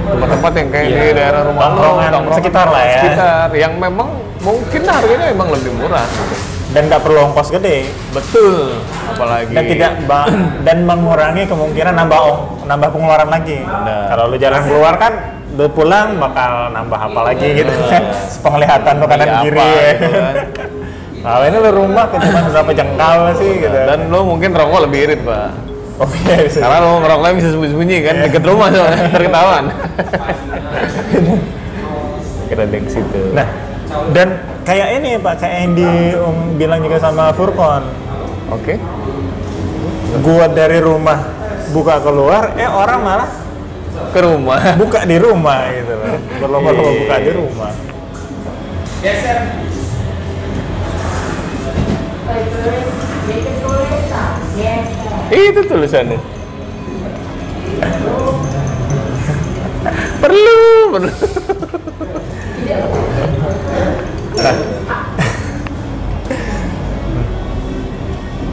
tempat-tempat 0.07 0.53
yang 0.55 0.69
kayak 0.71 0.87
Iya. 0.87 1.01
di 1.03 1.13
daerah 1.13 1.43
rumah 1.43 1.67
lo, 1.67 1.81
Tongkrongan 1.83 2.13
sekitar 2.33 2.67
lah 2.69 2.83
ya. 2.83 2.95
sekitar 2.97 3.49
yang 3.53 3.73
memang 3.77 4.09
mungkin 4.39 4.81
harganya 4.85 5.27
memang 5.29 5.49
lebih 5.51 5.71
murah 5.75 6.07
gitu. 6.07 6.37
Dan 6.77 6.93
nggak 6.93 7.03
perlu 7.09 7.33
ongkos 7.33 7.49
gede. 7.57 7.89
betul 8.13 8.77
apalagi 9.09 9.57
Dan 9.57 9.65
tidak 9.65 9.93
dan 10.69 10.85
mengurangi 10.85 11.49
kemungkinan 11.49 11.97
nambah 11.97 12.21
ong, 12.21 12.41
nambah 12.69 12.89
pengeluaran 12.93 13.33
lagi. 13.33 13.65
Benar. 13.65 14.13
Kalau 14.13 14.25
lu 14.29 14.37
jalan 14.37 14.61
keluar 14.69 14.95
kan 15.01 15.13
udah 15.57 15.71
pulang 15.73 16.21
bakal 16.21 16.69
nambah 16.77 17.01
apa 17.01 17.21
lagi 17.33 17.49
gitu 17.57 17.73
kan. 17.89 18.03
Penglihatan 18.45 18.93
tuh 19.01 19.09
kanan 19.09 19.25
Beli 19.25 19.39
kiri 19.49 19.57
apa 19.57 19.73
ya. 19.73 19.91
gitu 20.05 20.19
kan. 20.21 20.35
Kalau 21.17 21.45
ini 21.49 21.57
lu 21.59 21.71
rumah 21.73 22.05
cuma 22.13 22.41
berapa 22.45 22.71
jengkal 22.77 23.17
sih 23.41 23.51
gitu. 23.65 23.75
dan 23.75 23.99
lo 24.13 24.21
mungkin 24.23 24.53
rokok 24.55 24.87
lebih 24.87 24.99
irit 25.11 25.21
pak 25.27 25.51
oh 25.97 26.11
iya 26.23 26.37
bisa. 26.45 26.59
karena 26.61 26.79
lo 26.85 26.91
ngerokoknya 27.01 27.35
bisa 27.41 27.49
sembunyi-sembunyi 27.57 27.97
kan 28.05 28.15
deket 28.29 28.43
rumah 28.45 28.69
soalnya 28.69 29.01
terketahuan 29.17 29.65
kira 32.47 32.63
ada 32.63 32.79
ke 32.79 32.91
situ 32.91 33.21
Nah, 33.35 33.49
dan 34.13 34.29
kayak 34.67 34.89
ini 34.99 35.11
Pak, 35.23 35.35
kayak 35.39 35.57
yang 35.63 35.73
di 35.79 35.89
Om 36.19 36.37
bilang 36.59 36.83
juga 36.83 36.99
sama 36.99 37.31
Furkon. 37.31 37.87
oke 38.51 38.75
Gua 40.27 40.47
dari 40.51 40.83
rumah 40.83 41.23
buka 41.71 42.03
keluar, 42.03 42.57
eh 42.59 42.67
orang 42.67 43.01
malah 43.05 43.31
ke 44.11 44.21
rumah 44.21 44.59
buka 44.81 45.07
di 45.07 45.17
rumah 45.23 45.71
gitu 45.71 45.93
loh. 45.95 46.19
Berlomba-lomba 46.43 46.91
Iya. 46.91 47.01
buka 47.01 47.17
di 47.23 47.33
rumah. 47.33 47.73
itu 55.37 55.61
tulisannya 55.67 56.19
perlu 60.23 60.59
perlu 60.91 61.13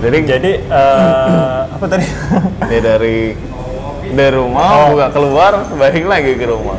jadi 0.04 0.18
Jadi 0.28 0.52
eh, 0.68 1.60
apa 1.72 1.86
tadi? 1.88 2.06
dia 2.68 2.82
dari 2.84 3.36
dari 4.14 4.36
rumah 4.36 4.68
Oh. 4.68 5.00
buka 5.00 5.08
keluar 5.16 5.52
balik 5.80 6.06
lagi 6.06 6.36
ke 6.36 6.46
rumah. 6.46 6.76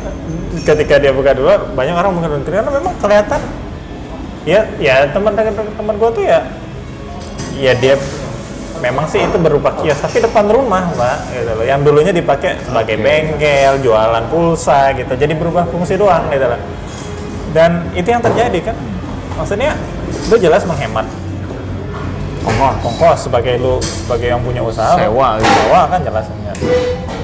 Ketika 0.61 1.01
dia 1.01 1.11
buka 1.11 1.33
di 1.35 1.41
luar, 1.41 1.67
banyak 1.73 1.95
orang 1.97 2.11
mungkin 2.15 2.45
karena 2.45 2.69
memang 2.69 2.93
kelihatan. 3.01 3.41
Ya 4.45 4.61
ya 4.77 5.09
teman-teman 5.09 5.65
teman 5.73 5.95
gua 5.97 6.13
tuh 6.13 6.21
ya 6.21 6.45
ya 7.57 7.73
dia 7.73 7.97
memang 8.77 9.09
sih 9.09 9.25
itu 9.25 9.41
berupa 9.41 9.73
kios 9.81 9.97
tapi 9.97 10.21
depan 10.21 10.45
rumah 10.53 10.85
mbak 10.93 11.17
gitu 11.33 11.51
loh. 11.57 11.65
Yang 11.65 11.79
dulunya 11.89 12.13
dipakai 12.13 12.61
sebagai 12.61 13.01
bengkel 13.01 13.81
jualan 13.81 14.23
pulsa 14.29 14.93
gitu. 14.93 15.17
Jadi 15.17 15.33
berubah 15.33 15.65
fungsi 15.65 15.97
doang 15.97 16.29
gitu 16.29 16.45
loh. 16.45 16.61
Dan 17.57 17.89
itu 17.97 18.05
yang 18.05 18.21
terjadi 18.21 18.69
kan 18.69 18.75
maksudnya 19.35 19.71
lu 20.31 20.35
jelas 20.39 20.63
menghemat 20.63 21.05
ongkos. 22.45 22.75
ongkos 22.83 23.19
sebagai 23.29 23.59
lu 23.59 23.77
sebagai 23.81 24.27
yang 24.31 24.41
punya 24.41 24.61
usaha 24.63 24.95
Sewa 24.95 25.37
gitu. 25.39 25.49
sewa 25.49 25.81
kan 25.91 25.99
jelasnya 26.01 26.53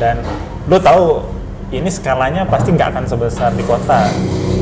dan 0.02 0.16
lu 0.68 0.78
tahu 0.78 1.24
ini 1.72 1.88
skalanya 1.88 2.44
pasti 2.44 2.76
nggak 2.76 2.92
akan 2.92 3.04
sebesar 3.08 3.56
di 3.56 3.64
kota. 3.64 4.12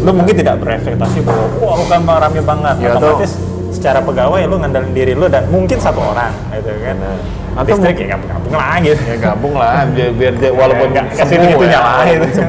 Lu 0.06 0.14
mungkin 0.14 0.38
tidak 0.38 0.62
berekspektasi 0.62 1.26
bahwa 1.26 1.46
wah 1.58 1.74
lu 1.74 1.86
kan 1.90 2.06
rame 2.06 2.42
banget. 2.46 2.76
Ya, 2.86 2.94
otomatis 2.94 3.34
secara 3.74 3.98
pegawai 4.06 4.46
lu 4.46 4.62
ngandelin 4.62 4.94
diri 4.94 5.14
lu 5.18 5.26
dan 5.26 5.50
mungkin 5.50 5.82
satu 5.82 5.98
orang 5.98 6.30
gitu 6.54 6.70
kan. 6.70 6.96
Benar. 7.02 7.18
atau 7.50 7.76
listrik 7.76 7.98
ya 7.98 8.14
gabung-gabung 8.14 8.54
lah 8.54 8.76
gitu. 8.78 9.02
Ya 9.10 9.18
gabung 9.18 9.56
lah 9.58 9.74
biar 9.90 10.10
biar 10.14 10.34
dia 10.38 10.52
walaupun 10.62 10.88
nggak 10.94 11.06
kasih 11.18 11.36
itu 11.42 11.66
ya, 11.66 11.82
nyala 11.82 11.92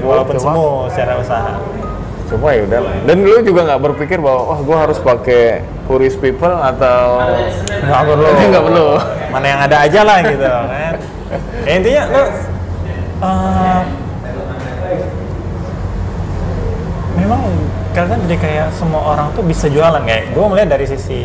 walaupun 0.05 0.34
cuma- 0.36 0.55
semu 0.55 0.68
secara 0.92 1.12
usaha 1.16 1.53
cuma 2.31 2.55
ya 2.55 2.62
udah. 2.64 2.81
Dan 3.05 3.26
lu 3.26 3.43
juga 3.43 3.61
nggak 3.66 3.83
berpikir 3.91 4.22
bahwa 4.22 4.55
wah 4.55 4.61
gua 4.62 4.76
harus 4.87 4.99
pakai 5.03 5.66
Puris 5.91 6.14
People 6.14 6.55
atau 6.55 7.26
nggak 7.66 8.03
perlu. 8.07 8.28
Nggak 8.55 8.64
perlu. 8.64 8.89
mana 9.31 9.47
yang 9.47 9.61
ada 9.62 9.76
aja 9.87 10.01
lah 10.07 10.18
gitu 10.26 10.47
kan. 10.55 10.66
Ya, 11.66 11.74
intinya 11.78 12.03
lu 12.11 12.22
eh, 13.22 13.81
memang 17.18 17.41
kalian 17.95 18.18
jadi 18.26 18.37
kayak 18.39 18.66
semua 18.74 19.03
orang 19.14 19.31
tuh 19.35 19.43
bisa 19.43 19.66
jualan. 19.66 20.03
Kayak 20.07 20.31
gue 20.31 20.45
melihat 20.47 20.68
dari 20.78 20.87
sisi 20.87 21.22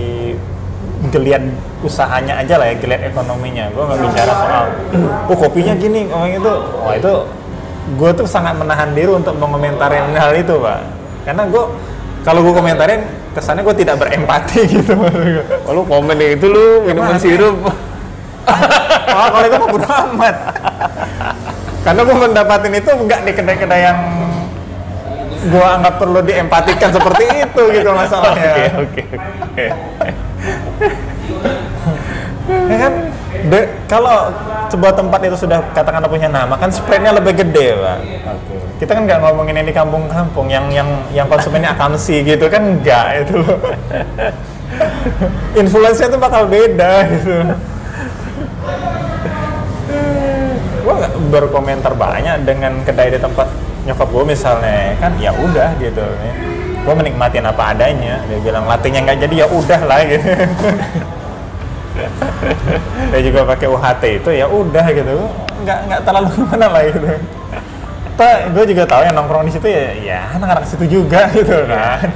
geliat 1.14 1.46
usahanya 1.86 2.42
aja 2.42 2.58
lah 2.58 2.74
ya 2.74 2.76
geliat 2.82 3.06
ekonominya. 3.06 3.70
Gue 3.74 3.84
nggak 3.86 4.00
bicara 4.02 4.34
soal 4.34 4.64
oh 5.30 5.38
kopinya 5.38 5.74
gini 5.78 6.10
oh 6.10 6.26
itu 6.26 6.54
wah 6.82 6.94
itu 6.98 7.14
gue 7.86 8.12
tuh 8.18 8.26
sangat 8.26 8.58
menahan 8.58 8.98
diri 8.98 9.14
untuk 9.14 9.38
mengomentari 9.38 10.02
hal 10.18 10.34
itu 10.34 10.58
pak 10.58 10.95
karena 11.26 11.44
gue 11.50 11.64
kalau 12.22 12.40
gue 12.42 12.54
komentarin 12.54 13.02
kesannya 13.34 13.62
gue 13.68 13.76
tidak 13.84 14.00
berempati 14.00 14.60
gitu 14.80 14.94
oh, 15.66 15.72
lu 15.74 15.82
komen 15.84 16.16
deh, 16.16 16.38
itu 16.38 16.46
lu 16.48 16.86
minuman 16.86 17.18
sirup 17.20 17.58
Oh, 19.16 19.28
kalau 19.32 19.48
itu 19.48 19.58
bodo 19.72 19.88
amat. 19.88 20.36
Karena 21.88 22.02
gue 22.04 22.16
mendapatin 22.18 22.74
itu 22.76 22.90
enggak 22.92 23.20
di 23.24 23.32
kedai-kedai 23.32 23.82
yang 23.86 24.00
gue 25.46 25.66
anggap 25.66 26.02
perlu 26.02 26.20
diempatikan 26.26 26.90
seperti 26.90 27.24
itu 27.46 27.62
gitu 27.80 27.90
masalahnya. 27.94 28.76
oke 28.82 29.04
oke 29.46 29.66
Ya 32.46 32.78
kan, 32.78 32.94
kalau 33.90 34.30
sebuah 34.70 34.94
tempat 34.94 35.20
itu 35.26 35.38
sudah 35.38 35.62
katakanlah 35.74 36.10
punya 36.10 36.30
nama 36.30 36.54
kan 36.58 36.70
spreadnya 36.70 37.14
lebih 37.14 37.38
gede 37.42 37.78
pak. 37.78 37.98
oke 38.26 38.45
Kita 38.76 38.92
kan 38.92 39.08
nggak 39.08 39.20
ngomongin 39.24 39.56
yang 39.64 39.68
di 39.68 39.76
kampung-kampung 39.76 40.52
yang 40.52 40.68
yang 40.68 40.90
yang 41.16 41.28
konsumennya 41.32 41.72
akamsi 41.72 42.28
gitu 42.28 42.52
kan 42.52 42.62
enggak 42.76 43.24
itu 43.24 43.40
loh. 43.40 43.60
Influence-nya 45.62 46.12
tuh 46.12 46.20
bakal 46.20 46.52
beda 46.52 47.08
gitu. 47.08 47.36
gue 50.86 50.94
nggak 50.94 51.14
berkomentar 51.34 51.98
banyak 51.98 52.46
dengan 52.46 52.78
kedai 52.86 53.10
di 53.10 53.18
tempat 53.18 53.50
nyokap 53.90 54.06
gue 54.06 54.24
misalnya 54.38 54.94
kan 55.02 55.18
ya 55.18 55.34
udah 55.34 55.74
gitu 55.82 56.06
gue 56.86 56.94
menikmatin 56.94 57.42
apa 57.42 57.74
adanya 57.74 58.22
dia 58.30 58.38
bilang 58.38 58.70
latihnya 58.70 59.02
nggak 59.02 59.20
jadi 59.26 59.36
ya 59.42 59.48
udah 59.50 59.82
lah 59.90 60.02
gitu 60.06 60.30
dia 63.10 63.22
juga 63.26 63.40
pakai 63.50 63.68
UHT 63.70 64.04
itu 64.22 64.30
ya 64.30 64.46
udah 64.46 64.86
gitu 64.94 65.14
nggak 65.66 65.80
nggak 65.90 66.02
terlalu 66.06 66.30
gimana 66.38 66.68
lah 66.70 66.84
gitu 66.86 67.10
Pak, 68.16 68.56
gue 68.56 68.64
juga 68.72 68.84
tahu 68.88 69.02
yang 69.04 69.12
nongkrong 69.14 69.44
di 69.44 69.52
situ 69.52 69.68
ya, 69.68 69.92
ya 70.00 70.20
anak-anak 70.34 70.64
situ 70.64 70.86
juga 70.88 71.28
gitu 71.36 71.68
kan. 71.68 72.08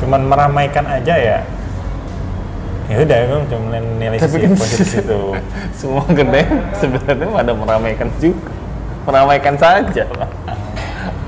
Cuman 0.00 0.20
meramaikan 0.24 0.84
aja 0.84 1.14
ya. 1.14 1.38
Ya 2.84 2.96
udah, 3.00 3.18
gue 3.24 3.38
cuma 3.48 3.76
nilai 3.96 4.16
sisi 4.18 4.36
kan- 4.40 4.56
positif 4.56 4.88
itu. 5.04 5.20
semua 5.72 6.04
kedai 6.06 6.44
sebenarnya 6.74 7.28
pada 7.28 7.52
meramaikan 7.52 8.08
juga 8.16 8.48
meramaikan 9.04 9.54
saja 9.56 10.04
pak 10.06 10.30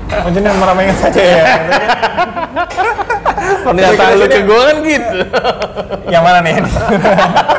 Oh, 0.07 0.31
jadi 0.31 0.47
meramaikan 0.55 0.95
saja 0.95 1.19
ya. 1.19 1.43
pernyataan 3.67 4.13
lu 4.15 4.25
ke 4.25 4.39
gua 4.47 4.71
kan 4.71 4.77
gitu 4.79 5.17
yang 6.07 6.23
mana 6.23 6.39
nih? 6.39 6.55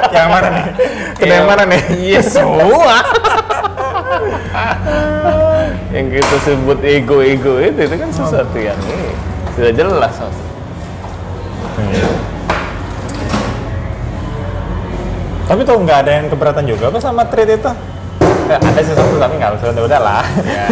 yang 0.09 0.29
mana 0.33 0.49
nih? 0.49 0.65
Kedai 1.13 1.37
yang 1.37 1.45
mana 1.45 1.63
nih? 1.69 1.81
iya 1.93 2.21
semua 2.25 3.05
yang 5.95 6.07
kita 6.13 6.37
sebut 6.45 6.79
ego-ego 6.85 7.61
itu 7.61 7.81
itu 7.85 7.95
kan 7.97 8.11
sesuatu 8.13 8.57
yang 8.59 8.79
ini 8.89 9.11
sudah 9.57 9.73
jelas 9.75 10.15
Mas. 10.17 10.37
Tapi 15.49 15.61
tuh 15.65 15.81
nggak 15.81 15.99
ada 16.05 16.13
yang 16.21 16.27
keberatan 16.29 16.65
juga 16.69 16.93
apa 16.93 16.99
sama 17.01 17.25
treat 17.25 17.57
itu? 17.57 17.73
Ya, 18.49 18.57
ada 18.61 18.81
sesuatu 18.85 19.17
tapi 19.17 19.35
nggak 19.41 19.61
usah 19.61 19.69
udah 19.73 19.85
udah 19.89 20.01
lah. 20.01 20.25
ya 20.49 20.65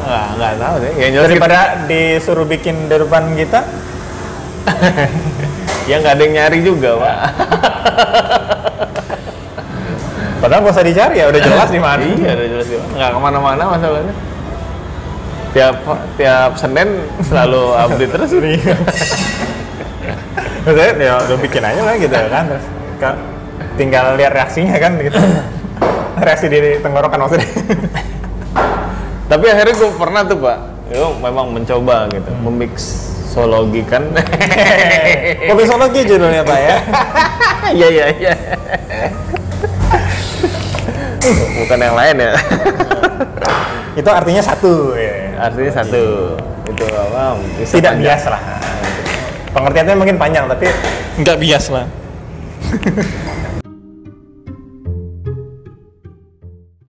nggak 0.00 0.26
nggak 0.36 0.52
tahu 0.56 0.74
deh 0.80 0.92
yang 0.96 1.10
jelas 1.12 1.28
kita, 1.28 1.36
Daripada 1.36 1.60
disuruh 1.88 2.46
bikin 2.48 2.76
di 2.88 2.96
depan 2.96 3.24
kita, 3.36 3.60
ya 5.90 5.94
nggak 6.00 6.14
ada 6.16 6.22
yang 6.24 6.34
nyari 6.40 6.58
juga 6.64 6.90
pak 6.96 7.18
padahal 10.42 10.60
nggak 10.60 10.74
usah 10.74 10.82
dicari 10.82 11.14
ya 11.16 11.30
udah 11.30 11.40
jelas 11.46 11.70
di 11.70 11.78
mana. 11.78 12.02
iya 12.02 12.30
udah 12.34 12.48
jelas 12.50 12.66
juga 12.66 12.82
nggak 12.92 13.08
ke 13.08 13.18
mana-mana 13.20 13.62
masalahnya 13.70 14.14
tiap 15.52 15.76
tiap 16.16 16.50
senin 16.56 16.88
selalu 17.22 17.62
update 17.82 18.10
terus 18.10 18.30
Iya. 18.34 18.74
Maksudnya 20.62 20.94
ya 20.96 21.14
udah 21.20 21.38
bikin 21.38 21.58
aja 21.60 21.80
lah 21.80 21.94
gitu 21.96 22.14
kan 22.28 22.44
terus 22.46 22.66
ka- 22.96 23.18
tinggal 23.74 24.14
lihat 24.14 24.30
reaksinya 24.32 24.76
kan 24.76 24.94
gitu. 24.96 25.18
Reaksi 26.22 26.46
di 26.46 26.58
tenggorokan 26.78 27.18
maksudnya. 27.18 27.48
tapi 29.26 29.48
akhirnya 29.48 29.74
gue 29.74 29.90
pernah 29.96 30.22
tuh 30.22 30.38
pak 30.38 30.58
itu 30.86 31.06
memang 31.18 31.46
mencoba 31.50 32.04
gitu 32.06 32.30
memixologikan 32.38 34.12
Kopisologi 35.48 36.04
judulnya 36.04 36.44
Pak 36.44 36.58
ya. 36.60 36.76
iya 37.72 37.88
iya 37.88 38.06
iya 38.12 38.32
bukan 41.58 41.78
yang 41.78 41.94
lain 41.94 42.16
ya 42.18 42.32
Itu 43.92 44.08
artinya 44.08 44.40
satu 44.40 44.96
ya. 44.96 45.36
artinya 45.36 45.72
satu 45.84 46.32
itu 46.64 46.84
apa 46.88 47.36
bisa 47.60 47.76
Tidak 47.76 47.92
panjang. 47.92 48.08
bias 48.08 48.22
lah. 48.24 48.40
Pengertiannya 49.52 49.94
mungkin 50.00 50.16
panjang 50.16 50.48
tapi 50.48 50.66
nggak 51.20 51.36
bias 51.36 51.68
lah. 51.68 51.84